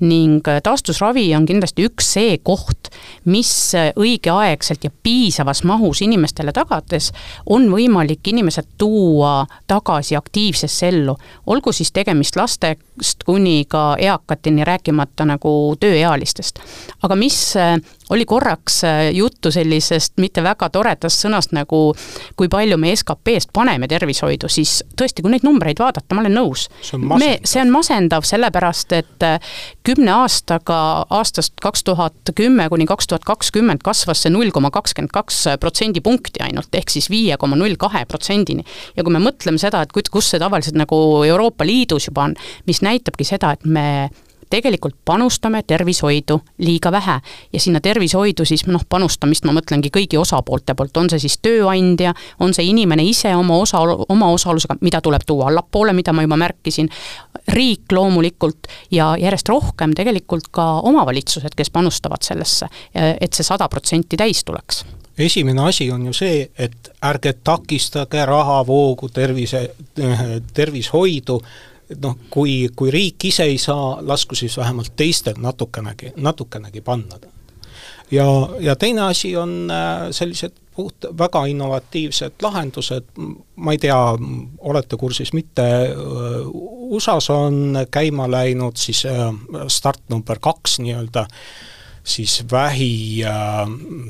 ning 0.00 0.48
äh, 0.48 0.60
taastusravi 0.62 1.28
on 1.36 1.46
kindlasti 1.46 1.86
üks 1.88 2.12
see 2.16 2.38
koht, 2.42 2.90
mis 3.30 3.50
äh, 3.78 3.90
õigeaegselt 3.96 4.84
ja 4.84 4.90
piisavas 5.02 5.64
mahus 5.64 6.02
inimestele 6.04 6.52
tagades 6.52 7.10
on 7.46 7.68
võimalik 7.72 8.26
inimesed 8.32 8.74
tuua 8.78 9.46
tagasi 9.70 10.16
aktiivsesse 10.16 10.88
ellu. 10.88 11.16
olgu 11.46 11.72
siis 11.72 11.92
tegemist 11.92 12.36
lastest 12.36 13.24
kuni 13.24 13.64
ka 13.68 13.94
eakateni, 13.98 14.64
rääkimata 14.64 15.24
nagu 15.24 15.76
tööealistest. 15.80 16.60
aga 17.02 17.16
mis 17.16 17.56
äh, 17.56 17.78
oli 18.10 18.24
korraks 18.28 18.82
juttu 19.12 19.50
sellisest 19.54 20.18
mitte 20.20 20.42
väga 20.44 20.68
toredast 20.72 21.24
sõnast 21.24 21.54
nagu 21.56 21.80
kui 22.36 22.50
palju 22.52 22.76
me 22.80 22.92
SKP-st 22.96 23.52
paneme 23.54 23.88
tervishoidu, 23.88 24.48
siis 24.52 24.82
tõesti, 24.98 25.22
kui 25.24 25.32
neid 25.32 25.46
numbreid 25.46 25.80
vaadata, 25.80 26.14
ma 26.14 26.24
olen 26.24 26.36
nõus. 26.36 26.66
me, 27.18 27.38
see 27.44 27.62
on 27.62 27.72
masendav, 27.72 28.26
sellepärast 28.28 28.92
et 28.98 29.26
kümne 29.86 30.12
aastaga 30.14 30.78
aastast 31.10 31.56
kaks 31.62 31.84
tuhat 31.84 32.34
kümme 32.36 32.68
kuni 32.72 32.86
kaks 32.88 33.08
tuhat 33.10 33.24
kakskümmend 33.28 33.84
kasvas 33.84 34.24
see 34.24 34.32
null 34.32 34.52
koma 34.54 34.70
kakskümmend 34.74 35.12
kaks 35.14 35.44
protsendipunkti 35.60 36.44
ainult, 36.44 36.72
ehk 36.74 36.92
siis 36.92 37.08
viie 37.12 37.38
koma 37.40 37.56
null 37.60 37.78
kahe 37.80 38.04
protsendini. 38.08 38.64
ja 38.96 39.04
kui 39.04 39.12
me 39.12 39.22
mõtleme 39.22 39.60
seda, 39.60 39.82
et 39.82 39.92
kus 39.92 40.30
see 40.30 40.42
tavaliselt 40.42 40.78
nagu 40.78 40.98
Euroopa 41.24 41.66
Liidus 41.66 42.08
juba 42.10 42.28
on, 42.28 42.36
mis 42.66 42.82
näitabki 42.84 43.26
seda, 43.26 43.54
et 43.54 43.64
me 43.64 44.10
tegelikult 44.50 44.96
panustame 45.04 45.62
tervishoidu 45.66 46.40
liiga 46.58 46.92
vähe. 46.92 47.20
ja 47.52 47.60
sinna 47.60 47.80
tervishoidu 47.80 48.44
siis 48.44 48.66
noh, 48.66 48.82
panustamist 48.88 49.44
ma 49.44 49.52
mõtlengi 49.52 49.90
kõigi 49.94 50.18
osapoolte 50.18 50.74
poolt, 50.74 50.96
on 50.96 51.10
see 51.10 51.18
siis 51.18 51.38
tööandja, 51.42 52.14
on 52.40 52.54
see 52.54 52.66
inimene 52.70 53.04
ise 53.04 53.34
oma 53.36 53.58
osa, 53.58 53.80
oma 54.08 54.30
osalusega, 54.32 54.76
mida 54.80 55.00
tuleb 55.00 55.22
tuua 55.26 55.48
allapoole, 55.48 55.92
mida 55.92 56.12
ma 56.12 56.22
juba 56.22 56.36
märkisin, 56.36 56.88
riik 57.48 57.92
loomulikult 57.92 58.68
ja 58.90 59.14
järjest 59.20 59.48
rohkem 59.48 59.94
tegelikult 59.94 60.48
ka 60.50 60.80
omavalitsused, 60.80 61.54
kes 61.56 61.70
panustavad 61.70 62.22
sellesse, 62.22 62.68
et 62.94 63.32
see 63.32 63.44
sada 63.46 63.68
protsenti 63.68 64.16
täis 64.16 64.44
tuleks. 64.44 64.84
Esimene 65.18 65.62
asi 65.68 65.90
on 65.94 66.06
ju 66.06 66.12
see, 66.12 66.48
et 66.58 66.90
ärge 67.06 67.36
takistage 67.44 68.24
rahavoogu 68.26 69.08
tervise, 69.14 69.68
tervishoidu 70.54 71.38
et 71.94 72.02
noh, 72.02 72.16
kui, 72.30 72.68
kui 72.76 72.90
riik 72.94 73.28
ise 73.30 73.46
ei 73.48 73.58
saa, 73.58 73.98
lasku 74.02 74.36
siis 74.38 74.56
vähemalt 74.58 74.94
teistel 74.96 75.38
natukenegi, 75.40 76.14
natukenegi 76.16 76.80
panna. 76.84 77.18
ja, 78.10 78.26
ja 78.60 78.76
teine 78.76 79.08
asi 79.10 79.36
on 79.36 79.70
äh, 79.70 80.10
sellised 80.10 80.52
puht, 80.74 81.06
väga 81.18 81.44
innovatiivsed 81.46 82.42
lahendused, 82.42 83.04
ma 83.56 83.72
ei 83.72 83.78
tea, 83.78 83.98
olete 84.58 84.96
kursis, 84.98 85.32
mitte, 85.32 85.66
äh, 85.90 86.40
USA-s 86.94 87.30
on 87.30 87.78
käima 87.90 88.30
läinud 88.30 88.76
siis 88.76 89.04
äh, 89.06 89.30
start 89.68 90.02
number 90.10 90.38
kaks 90.40 90.80
nii-öelda, 90.82 91.26
siis 92.04 92.42
vähi, 92.50 93.22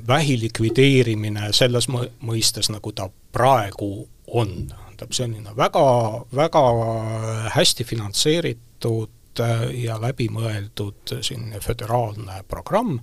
vähi 0.09 0.41
likvideerimine 0.41 1.53
selles 1.55 1.87
mõistes, 1.87 2.73
nagu 2.75 2.91
ta 2.93 3.07
praegu 3.33 4.09
on 4.35 4.57
tähendab, 5.05 5.13
selline 5.13 5.57
väga, 5.57 6.25
väga 6.35 7.51
hästi 7.55 7.85
finantseeritud 7.85 9.41
äh, 9.41 9.85
ja 9.85 9.99
läbimõeldud 10.01 11.21
selline 11.21 11.61
föderaalne 11.61 12.45
programm. 12.49 13.01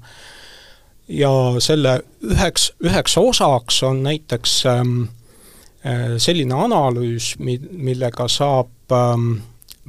Ja 1.08 1.32
selle 1.60 2.02
üheks, 2.24 2.72
üheks 2.80 3.18
osaks 3.18 3.84
on 3.84 4.04
näiteks 4.04 4.66
ähm, 4.66 5.10
äh, 5.86 6.18
selline 6.18 6.56
analüüs, 6.56 7.36
mi-, 7.40 7.60
millega 7.72 8.28
saab 8.28 8.92
ähm, 8.92 9.42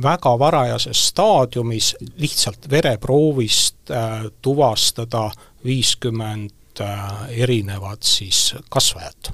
väga 0.02 0.38
varajases 0.38 1.08
staadiumis 1.08 1.96
lihtsalt 2.18 2.70
vereproovist 2.70 3.90
äh, 3.90 4.26
tuvastada 4.42 5.30
viiskümmend 5.64 6.50
erinevat 7.28 8.02
siis 8.02 8.54
kasvajat 8.72 9.28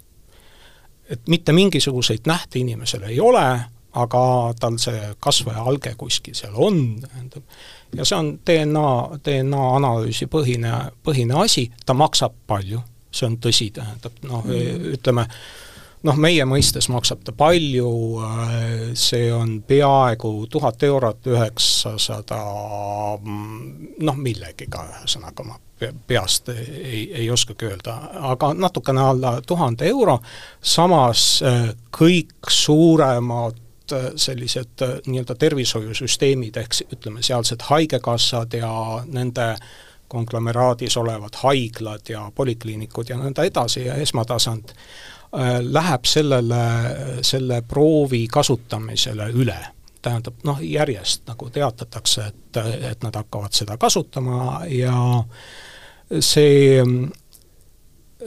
et 1.08 1.28
mitte 1.28 1.52
mingisuguseid 1.52 2.26
nähte 2.26 2.58
inimesel 2.58 3.02
ei 3.08 3.20
ole, 3.20 3.44
aga 3.98 4.22
tal 4.60 4.76
see 4.80 5.12
kasvaja 5.20 5.62
alge 5.64 5.94
kuskil 5.98 6.36
seal 6.36 6.54
on, 6.54 7.00
tähendab, 7.02 7.42
ja 7.96 8.04
see 8.04 8.18
on 8.18 8.34
DNA, 8.46 8.90
DNA 9.24 9.62
analüüsi 9.78 10.28
põhine, 10.30 10.74
põhine 11.04 11.38
asi, 11.42 11.68
ta 11.86 11.96
maksab 11.96 12.36
palju, 12.46 12.82
see 13.10 13.30
on 13.30 13.38
tõsi, 13.42 13.70
tähendab 13.74 14.20
noh 14.28 14.44
mm., 14.44 14.92
ütleme, 14.98 15.24
noh, 16.06 16.18
meie 16.20 16.44
mõistes 16.48 16.88
maksab 16.92 17.22
ta 17.26 17.34
palju, 17.36 17.90
see 18.98 19.30
on 19.34 19.58
peaaegu 19.66 20.32
tuhat 20.50 20.82
eurot, 20.86 21.26
üheksasada 21.32 22.40
noh, 23.18 24.20
millegiga, 24.20 24.84
ühesõnaga 24.98 25.46
ma 25.46 25.58
peast 26.06 26.50
ei, 26.50 27.04
ei 27.14 27.30
oskagi 27.30 27.68
öelda, 27.68 27.94
aga 28.32 28.52
natukene 28.54 29.02
alla 29.02 29.36
tuhande 29.46 29.86
euro, 29.88 30.18
samas 30.60 31.42
kõik 31.94 32.50
suuremad 32.50 33.64
sellised 34.20 34.82
nii-öelda 35.06 35.34
tervishoiusüsteemid, 35.40 36.58
ehk 36.60 36.82
ütleme, 36.92 37.22
sealsed 37.24 37.62
haigekassad 37.70 38.58
ja 38.58 38.72
nende 39.06 39.54
konglomeraadis 40.08 40.96
olevad 41.00 41.36
haiglad 41.42 42.08
ja 42.08 42.26
polikliinikud 42.34 43.08
ja 43.08 43.16
nõnda 43.16 43.44
edasi 43.48 43.86
ja 43.86 43.96
esmatasand, 44.00 44.72
äh, 44.72 45.17
läheb 45.60 46.06
sellele, 46.08 46.60
selle 47.22 47.62
proovi 47.68 48.26
kasutamisele 48.32 49.30
üle. 49.36 49.58
tähendab, 50.02 50.34
noh, 50.46 50.60
järjest 50.62 51.26
nagu 51.26 51.50
teatatakse, 51.50 52.28
et, 52.30 52.58
et 52.90 53.02
nad 53.02 53.16
hakkavad 53.18 53.52
seda 53.52 53.76
kasutama 53.76 54.62
ja 54.70 54.94
see, 56.20 56.84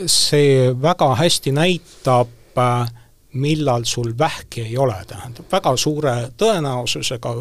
see 0.06 0.74
väga 0.82 1.08
hästi 1.16 1.54
näitab 1.56 2.60
äh, 2.60 2.92
millal 3.34 3.84
sul 3.84 4.14
vähki 4.18 4.62
ei 4.62 4.78
ole, 4.78 4.96
tähendab 5.08 5.46
väga 5.52 5.76
suure 5.78 6.14
tõenäosusega 6.38 7.34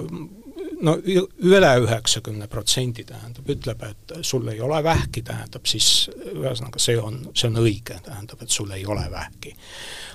no 0.81 0.97
üle 1.05 1.73
üheksakümne 1.85 2.47
protsendi 2.51 3.05
tähendab, 3.09 3.49
ütleb, 3.51 3.83
et 3.89 4.15
sul 4.27 4.49
ei 4.53 4.61
ole 4.61 4.83
vähki, 4.85 5.23
tähendab 5.27 5.67
siis 5.69 6.11
ühesõnaga 6.33 6.81
see 6.83 6.97
on, 7.01 7.21
see 7.35 7.51
on 7.51 7.61
õige, 7.63 7.99
tähendab, 8.05 8.43
et 8.43 8.51
sul 8.51 8.71
ei 8.77 8.87
ole 8.87 9.05
vähki. 9.11 9.55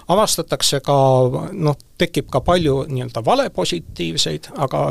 avastatakse 0.08 0.80
ka 0.86 0.98
noh, 1.54 1.78
tekib 1.98 2.30
ka 2.32 2.42
palju 2.46 2.84
nii-öelda 2.90 3.26
valepositiivseid, 3.26 4.52
aga 4.66 4.88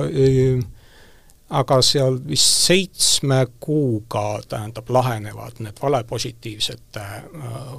aga 1.54 1.78
seal 1.84 2.16
vist 2.26 2.64
seitsme 2.66 3.44
kuuga, 3.60 4.40
tähendab, 4.48 4.88
lahenevad 4.90 5.60
need 5.62 5.80
valepositiivsete, 5.82 7.04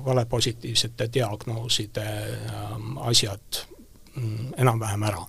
valepositiivsete 0.06 1.10
diagnooside 1.14 2.06
ähm, 2.06 2.98
asjad 3.10 3.66
mm, 4.16 4.54
enam-vähem 4.58 5.04
ära. 5.04 5.26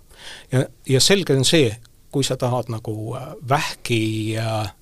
ja, 0.53 0.65
ja 0.89 1.01
selge 1.01 1.37
on 1.37 1.45
see, 1.45 1.73
kui 2.17 2.25
sa 2.25 2.39
tahad 2.41 2.71
nagu 2.73 3.13
äh, 3.13 3.29
vähki 3.49 4.39
äh, 4.41 4.73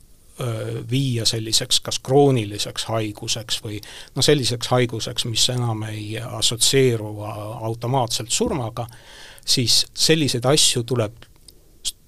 viia 0.91 1.25
selliseks 1.27 1.81
kas 1.81 1.99
krooniliseks 2.03 2.85
haiguseks 2.91 3.61
või 3.63 3.81
noh, 4.15 4.23
selliseks 4.23 4.71
haiguseks, 4.71 5.27
mis 5.31 5.45
enam 5.55 5.83
ei 5.87 6.17
assotsieeru 6.19 7.11
automaatselt 7.23 8.35
surmaga, 8.35 8.87
siis 9.47 9.85
selliseid 9.95 10.47
asju 10.51 10.83
tuleb, 10.83 11.27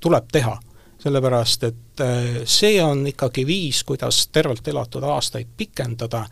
tuleb 0.02 0.26
teha. 0.32 0.56
sellepärast, 0.98 1.64
et 1.68 2.02
see 2.50 2.82
on 2.82 3.06
ikkagi 3.06 3.46
viis, 3.46 3.84
kuidas 3.86 4.24
tervelt 4.34 4.68
elatud 4.68 5.04
aastaid 5.06 5.46
pikendada 5.56 6.24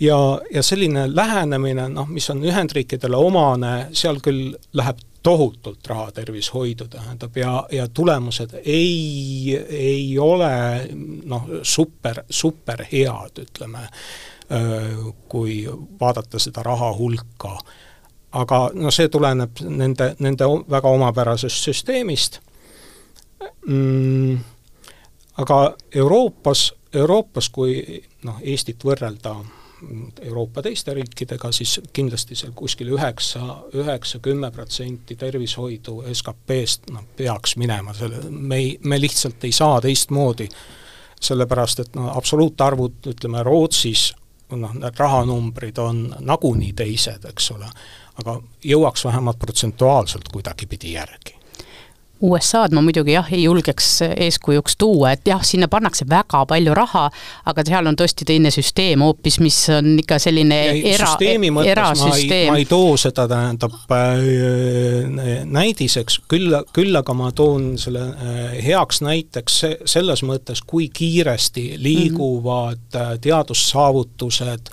ja, 0.00 0.18
ja 0.50 0.62
selline 0.62 1.16
lähenemine, 1.16 1.88
noh, 1.88 2.08
mis 2.08 2.28
on 2.30 2.44
Ühendriikidele 2.44 3.16
omane, 3.16 3.74
seal 3.96 4.20
küll 4.20 4.52
läheb 4.72 5.00
tohutult 5.24 5.86
raha 5.86 6.12
tervishoidu, 6.12 6.84
tähendab, 6.88 7.36
ja, 7.36 7.66
ja 7.72 7.88
tulemused 7.88 8.50
ei, 8.64 9.56
ei 9.68 10.18
ole 10.18 10.50
noh, 11.24 11.48
super, 11.62 12.22
super 12.30 12.84
head, 12.92 13.40
ütleme, 13.40 13.88
kui 15.28 15.64
vaadata 16.00 16.38
seda 16.38 16.62
raha 16.62 16.92
hulka. 16.92 17.56
aga 18.34 18.58
no 18.74 18.90
see 18.90 19.08
tuleneb 19.08 19.60
nende, 19.62 20.08
nende 20.18 20.44
väga 20.70 20.90
omapärasest 20.90 21.64
süsteemist 21.64 22.40
mm,, 23.66 24.38
aga 25.38 25.58
Euroopas, 25.94 26.74
Euroopas, 26.92 27.48
kui 27.48 28.02
noh, 28.24 28.40
Eestit 28.42 28.84
võrrelda 28.84 29.36
Euroopa 30.22 30.62
teiste 30.62 30.94
riikidega, 30.94 31.50
siis 31.52 31.80
kindlasti 31.92 32.36
seal 32.38 32.52
kuskil 32.56 32.92
üheksa, 32.94 33.40
üheksa, 33.74 34.18
kümme 34.24 34.50
protsenti 34.54 35.16
tervishoidu 35.16 36.00
SKP-st 36.12 36.90
noh, 36.94 37.04
peaks 37.16 37.56
minema 37.60 37.94
selle, 37.94 38.22
me 38.30 38.60
ei, 38.60 38.72
me 38.84 39.00
lihtsalt 39.00 39.44
ei 39.44 39.52
saa 39.52 39.80
teistmoodi, 39.84 40.48
sellepärast 41.20 41.84
et 41.84 41.94
no 41.98 42.10
absoluutarvud, 42.16 43.00
ütleme 43.14 43.42
Rootsis, 43.46 44.10
noh, 44.54 44.74
need 44.78 44.98
rahanumbrid 44.98 45.78
on 45.82 46.02
nagunii 46.20 46.72
teised, 46.76 47.24
eks 47.30 47.50
ole, 47.56 47.70
aga 48.22 48.36
jõuaks 48.64 49.06
vähemalt 49.08 49.40
protsentuaalselt 49.42 50.28
kuidagipidi 50.32 50.94
järgi 50.98 51.43
USA-d 52.22 52.74
ma 52.76 52.82
muidugi 52.84 53.14
jah, 53.16 53.26
ei 53.34 53.42
julgeks 53.42 53.88
eeskujuks 54.06 54.76
tuua, 54.78 55.12
et 55.14 55.26
jah, 55.28 55.42
sinna 55.44 55.68
pannakse 55.70 56.06
väga 56.08 56.44
palju 56.48 56.74
raha, 56.76 57.08
aga 57.50 57.64
seal 57.66 57.90
on 57.90 57.98
tõesti 57.98 58.26
teine 58.28 58.52
süsteem 58.54 59.02
hoopis, 59.04 59.40
mis 59.42 59.58
on 59.74 59.98
ikka 60.02 60.20
selline 60.22 60.60
ja, 60.60 60.76
era, 60.94 61.10
erasüsteem. 61.74 62.52
ma 62.52 62.58
ei 62.60 62.68
too 62.70 62.94
seda, 63.00 63.26
tähendab 63.30 63.74
äh, 63.98 65.42
näidiseks, 65.44 66.20
küll, 66.30 66.54
küll 66.76 67.00
aga 67.00 67.16
ma 67.18 67.32
toon 67.36 67.74
selle 67.82 68.06
äh, 68.14 68.44
heaks 68.64 69.02
näiteks 69.04 69.58
se-, 69.64 69.78
selles 69.96 70.22
mõttes, 70.26 70.62
kui 70.66 70.88
kiiresti 70.94 71.74
liiguvad 71.82 72.78
mm 72.78 73.00
-hmm. 73.00 73.24
teadussaavutused 73.26 74.70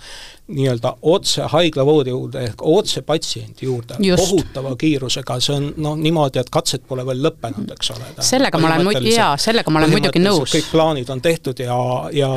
nii-öelda 0.47 0.93
otse 1.01 1.45
haiglavoodi 1.47 2.09
juurde 2.09 2.43
ehk 2.43 2.61
otse 2.61 3.01
patsiendi 3.01 3.65
juurde 3.65 3.95
Just. 3.99 4.23
kohutava 4.23 4.75
kiirusega, 4.75 5.39
see 5.39 5.55
on 5.55 5.69
noh, 5.77 5.95
niimoodi, 5.95 6.41
et 6.41 6.49
katsed 6.51 6.83
pole 6.87 7.05
veel 7.07 7.23
lõppenud, 7.23 7.71
eks 7.71 7.91
ole. 7.95 8.09
sellega 8.25 8.59
ma 8.59 8.73
olen, 8.75 9.07
jaa, 9.07 9.37
sellega 9.37 9.71
ma 9.71 9.79
olen 9.79 9.93
muidugi 9.95 10.23
nõus. 10.23 10.51
kõik 10.51 10.71
plaanid 10.71 11.09
on 11.09 11.21
tehtud 11.21 11.59
ja, 11.63 11.77
ja, 12.11 12.31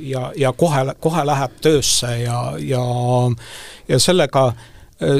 ja, 0.00 0.30
ja 0.36 0.52
kohe, 0.52 0.84
kohe 1.00 1.26
läheb 1.26 1.58
töösse 1.64 2.12
ja, 2.22 2.40
ja 2.60 2.84
ja 3.88 3.98
sellega, 3.98 4.52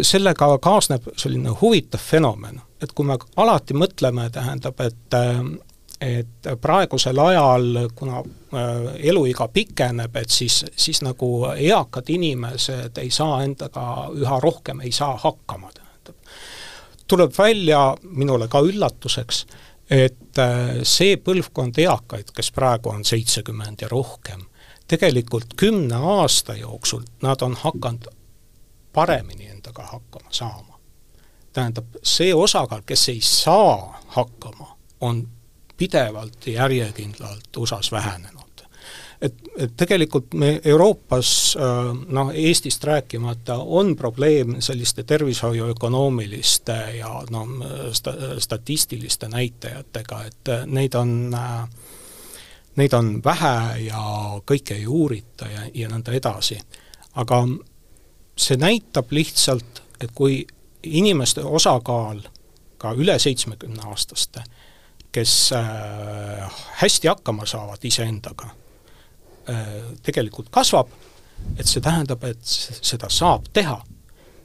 sellega 0.03 0.51
kaasneb 0.63 1.11
selline 1.17 1.55
huvitav 1.61 2.03
fenomen, 2.03 2.61
et 2.83 2.93
kui 2.93 3.07
me 3.07 3.19
alati 3.37 3.75
mõtleme, 3.75 4.29
tähendab, 4.35 4.81
et 4.85 5.19
et 6.01 6.49
praegusel 6.61 7.19
ajal, 7.19 7.89
kuna 7.95 8.19
äh, 8.19 8.97
eluiga 9.09 9.49
pikeneb, 9.49 10.17
et 10.17 10.31
siis, 10.31 10.65
siis 10.77 11.03
nagu 11.03 11.47
eakad 11.57 12.11
inimesed 12.13 12.99
ei 13.01 13.11
saa 13.11 13.43
endaga 13.45 14.09
üha 14.15 14.41
rohkem, 14.41 14.81
ei 14.81 14.93
saa 14.93 15.17
hakkama, 15.17 15.71
tähendab. 15.75 16.35
tuleb 17.09 17.33
välja, 17.39 17.97
minule 18.03 18.49
ka 18.49 18.61
üllatuseks, 18.61 19.47
et 19.91 20.39
äh, 20.39 20.83
see 20.83 21.17
põlvkond 21.17 21.79
eakaid, 21.79 22.35
kes 22.35 22.53
praegu 22.53 22.93
on 22.93 23.05
seitsekümmend 23.05 23.87
ja 23.87 23.89
rohkem, 23.89 24.45
tegelikult 24.89 25.57
kümne 25.57 25.97
aasta 25.97 26.55
jooksul 26.55 27.03
nad 27.23 27.43
on 27.43 27.57
hakanud 27.57 28.07
paremini 28.93 29.47
endaga 29.47 29.83
hakkama 29.83 30.29
saama. 30.31 30.79
tähendab, 31.53 31.87
see 32.03 32.35
osakaal, 32.35 32.83
kes 32.87 33.09
ei 33.09 33.21
saa 33.21 34.03
hakkama, 34.07 34.77
on 35.01 35.29
pidevalt 35.77 36.47
ja 36.47 36.53
järjekindlalt 36.53 37.57
USA-s 37.57 37.93
vähenenud. 37.93 38.43
et, 39.21 39.35
et 39.59 39.73
tegelikult 39.77 40.35
me 40.35 40.61
Euroopas, 40.65 41.57
äh, 41.57 42.07
noh 42.09 42.31
Eestist 42.35 42.85
rääkimata, 42.85 43.55
on 43.59 43.97
probleem 43.97 44.57
selliste 44.59 45.03
tervishoiuökonoomiliste 45.03 46.77
ja 46.99 47.23
noh, 47.31 47.49
sta-, 47.93 48.39
statistiliste 48.39 49.29
näitajatega, 49.29 50.25
et 50.25 50.53
neid 50.67 50.95
on 50.95 51.35
äh, 51.35 51.69
neid 52.77 52.93
on 52.93 53.17
vähe 53.25 53.87
ja 53.87 54.03
kõike 54.47 54.77
ei 54.77 54.87
uurita 54.87 55.49
ja, 55.49 55.65
ja 55.75 55.89
nõnda 55.89 56.13
edasi. 56.17 56.59
aga 57.15 57.41
see 58.37 58.57
näitab 58.61 59.13
lihtsalt, 59.17 59.83
et 60.01 60.11
kui 60.15 60.45
inimeste 60.83 61.41
osakaal 61.41 62.21
ka 62.79 62.93
üle 62.93 63.19
seitsmekümne 63.19 63.89
aastaste 63.89 64.45
kes 65.17 65.53
äh, 65.53 66.51
hästi 66.83 67.09
hakkama 67.09 67.47
saavad 67.47 67.85
iseendaga, 67.85 68.51
äh, 69.51 69.67
tegelikult 70.05 70.51
kasvab, 70.53 70.91
et 71.57 71.69
see 71.69 71.81
tähendab, 71.81 72.25
et 72.29 72.43
seda 72.45 73.09
saab 73.09 73.49
teha. 73.53 73.81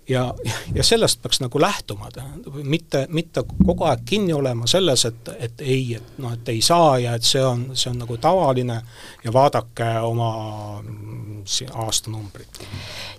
ja, 0.10 0.34
ja 0.76 0.84
sellest 0.84 1.22
peaks 1.22 1.40
nagu 1.40 1.60
lähtuma, 1.62 2.10
tähendab, 2.12 2.56
mitte, 2.64 3.06
mitte 3.10 3.44
kogu 3.66 3.86
aeg 3.88 4.02
kinni 4.06 4.34
olema 4.34 4.68
selles, 4.68 5.06
et, 5.06 5.30
et 5.40 5.62
ei, 5.62 5.96
et 6.00 6.18
noh, 6.18 6.34
et 6.34 6.50
ei 6.50 6.62
saa 6.62 6.98
ja 7.00 7.14
et 7.16 7.28
see 7.28 7.44
on, 7.46 7.68
see 7.76 7.92
on 7.92 8.00
nagu 8.02 8.18
tavaline 8.18 8.82
ja 9.24 9.34
vaadake 9.34 9.92
oma 10.08 10.32
mm, 10.82 11.44
aastanumbrit. 11.86 12.64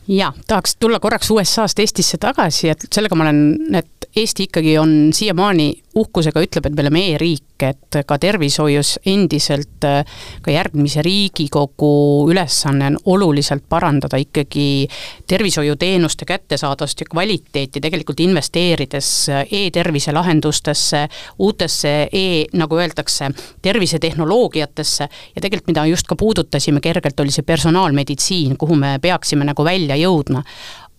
jaa, 0.08 0.32
tahaks 0.48 0.76
tulla 0.76 1.00
korraks 1.00 1.30
USA-st 1.30 1.84
Eestisse 1.84 2.18
tagasi, 2.20 2.72
et 2.72 2.88
sellega 2.92 3.16
ma 3.16 3.28
olen, 3.28 3.76
et 3.76 4.08
Eesti 4.16 4.42
ikkagi 4.50 4.78
on 4.78 5.10
siiamaani 5.14 5.82
uhkusega 5.94 6.40
ütleb, 6.42 6.66
et 6.66 6.76
me 6.76 6.84
oleme 6.84 7.02
e-riik, 7.12 7.62
et 7.62 7.98
ka 8.08 8.16
tervishoius 8.18 8.96
endiselt 9.06 9.84
ka 10.42 10.50
järgmise 10.50 11.02
Riigikogu 11.04 11.90
ülesanne 12.32 12.88
on 12.90 12.96
oluliselt 13.14 13.64
parandada 13.68 14.18
ikkagi 14.18 14.88
tervishoiuteenuste 15.30 16.26
kättesaadavust 16.28 17.04
ja 17.04 17.08
kvaliteeti, 17.10 17.80
tegelikult 17.80 18.20
investeerides 18.24 19.10
e-tervise 19.44 20.14
lahendustesse, 20.16 21.04
uutesse 21.38 21.94
e, 22.12 22.24
nagu 22.58 22.80
öeldakse, 22.80 23.30
tervisetehnoloogiatesse 23.62 25.08
ja 25.36 25.40
tegelikult 25.40 25.72
mida 25.72 25.86
just 25.86 26.08
ka 26.08 26.16
puudutasime 26.16 26.80
kergelt, 26.80 27.20
oli 27.20 27.30
see 27.34 27.46
personaalmeditsiin, 27.46 28.56
kuhu 28.58 28.76
me 28.76 28.96
peaksime 29.02 29.46
nagu 29.48 29.64
välja 29.64 29.96
jõudma. 30.00 30.42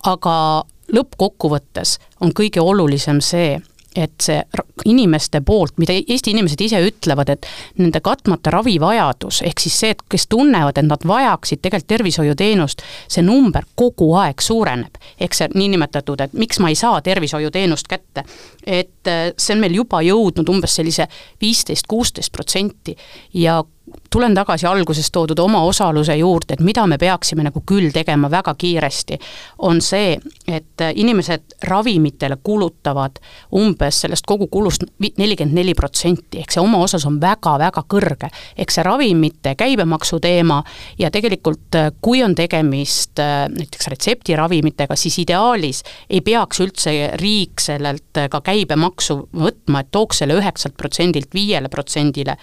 aga 0.04 0.64
lõppkokkuvõttes 0.92 1.98
on 2.20 2.34
kõige 2.36 2.60
olulisem 2.60 3.20
see, 3.24 3.56
et 3.94 4.14
see 4.22 4.40
inimeste 4.84 5.40
poolt, 5.46 5.76
mida 5.78 5.94
Eesti 5.94 6.34
inimesed 6.34 6.60
ise 6.60 6.80
ütlevad, 6.84 7.30
et 7.34 7.46
nende 7.78 8.00
katmata 8.04 8.52
ravivajadus, 8.54 9.42
ehk 9.46 9.62
siis 9.62 9.78
see, 9.80 9.92
et 9.94 10.02
kes 10.10 10.26
tunnevad, 10.32 10.78
et 10.78 10.88
nad 10.88 11.06
vajaksid 11.06 11.62
tegelikult 11.62 11.90
tervishoiuteenust, 11.94 12.82
see 13.08 13.22
number 13.24 13.66
kogu 13.78 14.10
aeg 14.20 14.42
suureneb. 14.42 14.98
ehk 15.20 15.34
see 15.34 15.48
niinimetatud, 15.54 16.20
et 16.20 16.32
miks 16.32 16.58
ma 16.60 16.72
ei 16.72 16.78
saa 16.78 17.00
tervishoiuteenust 17.00 17.88
kätte. 17.88 18.24
et 18.66 19.08
äh, 19.08 19.32
see 19.36 19.54
on 19.54 19.60
meil 19.60 19.74
juba 19.74 20.02
jõudnud 20.02 20.48
umbes 20.48 20.74
sellise 20.74 21.08
viisteist, 21.40 21.86
kuusteist 21.86 22.32
protsenti 22.32 22.96
ja 23.34 23.62
tulen 24.10 24.34
tagasi 24.34 24.66
alguses 24.66 25.10
toodud 25.12 25.38
omaosaluse 25.38 26.16
juurde, 26.16 26.54
et 26.54 26.60
mida 26.64 26.86
me 26.86 26.98
peaksime 26.98 27.44
nagu 27.44 27.60
küll 27.66 27.90
tegema 27.92 28.30
väga 28.30 28.54
kiiresti, 28.58 29.18
on 29.66 29.80
see, 29.84 30.14
et 30.48 30.84
inimesed 30.94 31.58
ravimitele 31.68 32.38
kulutavad 32.42 33.18
umbes 33.58 34.00
sellest 34.04 34.26
kogukulust 34.26 34.86
nelikümmend 35.18 35.58
neli 35.58 35.74
protsenti, 35.74 36.40
ehk 36.40 36.54
see 36.54 36.62
omaosalus 36.62 37.06
on 37.10 37.18
väga-väga 37.20 37.84
kõrge. 37.90 38.30
ehk 38.56 38.70
see 38.70 38.84
ravimite 38.86 39.54
käibemaksu 39.58 40.20
teema 40.20 40.62
ja 40.98 41.10
tegelikult 41.10 41.76
kui 42.00 42.22
on 42.22 42.34
tegemist 42.34 43.18
näiteks 43.18 43.88
retseptiravimitega, 43.88 44.96
siis 44.96 45.18
ideaalis 45.18 45.82
ei 46.10 46.20
peaks 46.20 46.60
üldse 46.60 46.94
riik 47.20 47.60
sellelt 47.60 48.22
ka 48.30 48.40
käibemaksu 48.40 49.18
võtma, 49.34 49.80
et 49.80 49.90
tooks 49.90 50.22
selle 50.22 50.38
üheksalt 50.38 50.76
protsendilt 50.76 51.34
viiele 51.34 51.68
protsendile 51.68 52.38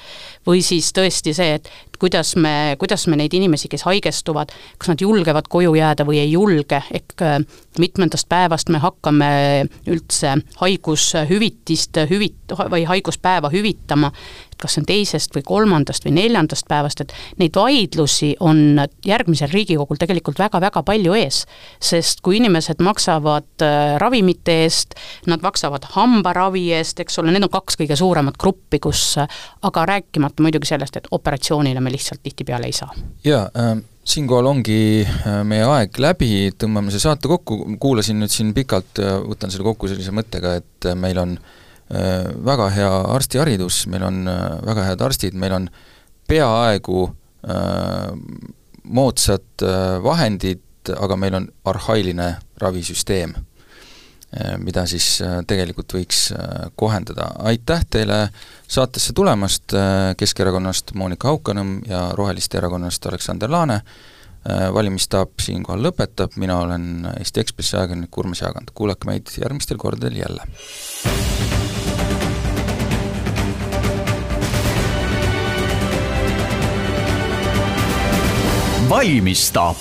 või 0.48 0.62
siis 0.66 0.92
tõesti 0.94 1.31
see, 1.38 1.58
et 1.60 1.70
kuidas 2.02 2.36
me, 2.36 2.76
kuidas 2.82 3.06
me 3.12 3.18
neid 3.20 3.34
inimesi, 3.38 3.70
kes 3.72 3.86
haigestuvad, 3.86 4.54
kas 4.82 4.92
nad 4.92 5.02
julgevad 5.02 5.50
koju 5.52 5.76
jääda 5.78 6.06
või 6.08 6.22
ei 6.24 6.32
julge, 6.34 6.82
ehk 6.92 7.26
äh, 7.26 7.38
mitmendast 7.80 8.30
päevast 8.30 8.72
me 8.74 8.82
hakkame 8.82 9.32
üldse 9.90 10.36
haigushüvitist 10.62 12.02
hüvit- 12.12 12.56
või 12.72 12.86
haiguspäeva 12.90 13.52
hüvitama, 13.54 14.12
kas 14.62 14.76
see 14.76 14.84
on 14.84 14.88
teisest 14.90 15.36
või 15.36 15.44
kolmandast 15.48 16.06
või 16.06 16.16
neljandast 16.18 16.68
päevast, 16.70 17.04
et 17.04 17.14
neid 17.42 17.58
vaidlusi 17.58 18.34
on 18.40 18.82
järgmisel 19.06 19.52
Riigikogul 19.52 20.00
tegelikult 20.02 20.40
väga-väga 20.42 20.84
palju 20.88 21.16
ees. 21.18 21.44
sest 21.80 22.22
kui 22.26 22.38
inimesed 22.40 22.82
maksavad 22.84 23.66
äh, 23.66 23.98
ravimite 24.02 24.62
eest, 24.66 24.96
nad 25.28 25.44
maksavad 25.44 25.88
hambaravi 25.96 26.68
eest, 26.78 27.00
eks 27.04 27.20
ole, 27.20 27.34
need 27.34 27.48
on 27.48 27.54
kaks 27.54 27.80
kõige 27.82 27.98
suuremat 28.00 28.38
gruppi, 28.42 28.80
kus 28.80 29.16
aga 29.18 29.86
rääkimata 29.96 30.44
muidugi 30.44 30.72
sellest, 30.74 30.98
et 30.98 31.10
operatsioonile 31.12 31.82
me 31.82 31.94
lihtsalt 31.94 32.24
tihtipeale 32.24 32.70
ei 32.70 32.76
saa. 32.76 32.94
jaa 33.26 33.48
äh,, 33.58 33.74
siinkohal 34.04 34.50
ongi 34.54 34.82
äh, 35.06 35.42
meie 35.48 35.66
aeg 35.66 35.98
läbi, 36.02 36.52
tõmbame 36.58 36.94
see 36.94 37.04
saate 37.04 37.30
kokku, 37.32 37.64
kuulasin 37.80 38.22
nüüd 38.22 38.34
siin 38.34 38.54
pikalt, 38.54 39.02
võtan 39.28 39.52
selle 39.54 39.66
kokku 39.68 39.90
sellise 39.92 40.14
mõttega, 40.16 40.56
et 40.62 40.94
meil 40.98 41.20
on 41.22 41.38
äh, 41.38 41.50
Äh, 41.52 41.61
väga 41.92 42.70
hea 42.72 42.92
arstiharidus, 43.16 43.86
meil 43.92 44.06
on 44.08 44.28
äh, 44.28 44.58
väga 44.66 44.88
head 44.90 45.02
arstid, 45.04 45.36
meil 45.36 45.56
on 45.58 45.70
peaaegu 46.30 47.04
äh, 47.08 48.12
moodsad 48.84 49.66
vahendid, 50.04 50.64
aga 50.98 51.16
meil 51.20 51.36
on 51.38 51.44
arhailine 51.70 52.26
ravisüsteem, 52.58 53.36
mida 54.64 54.86
siis 54.90 55.20
tegelikult 55.48 55.94
võiks 55.94 56.32
kohendada. 56.80 57.28
aitäh 57.46 57.84
teile 57.86 58.18
saatesse 58.66 59.14
tulemast, 59.14 59.76
Keskerakonnast 60.18 60.96
Monika 60.98 61.30
Haukanõmm 61.30 61.84
ja 61.86 62.02
Roheliste 62.18 62.58
Erakonnast 62.58 63.06
Aleksander 63.06 63.54
Laane, 63.54 63.82
valimisstaap 64.74 65.38
siinkohal 65.46 65.86
lõpetab, 65.86 66.34
mina 66.42 66.58
olen 66.66 67.12
Eesti 67.20 67.46
Ekspressi 67.46 67.78
ajakirjanik 67.78 68.18
Urmas 68.18 68.42
Jaagant, 68.42 68.74
kuulake 68.74 69.12
meid 69.12 69.30
järgmistel 69.38 69.78
kordadel 69.78 70.18
jälle! 70.24 71.70
Valmistaap 78.92 79.78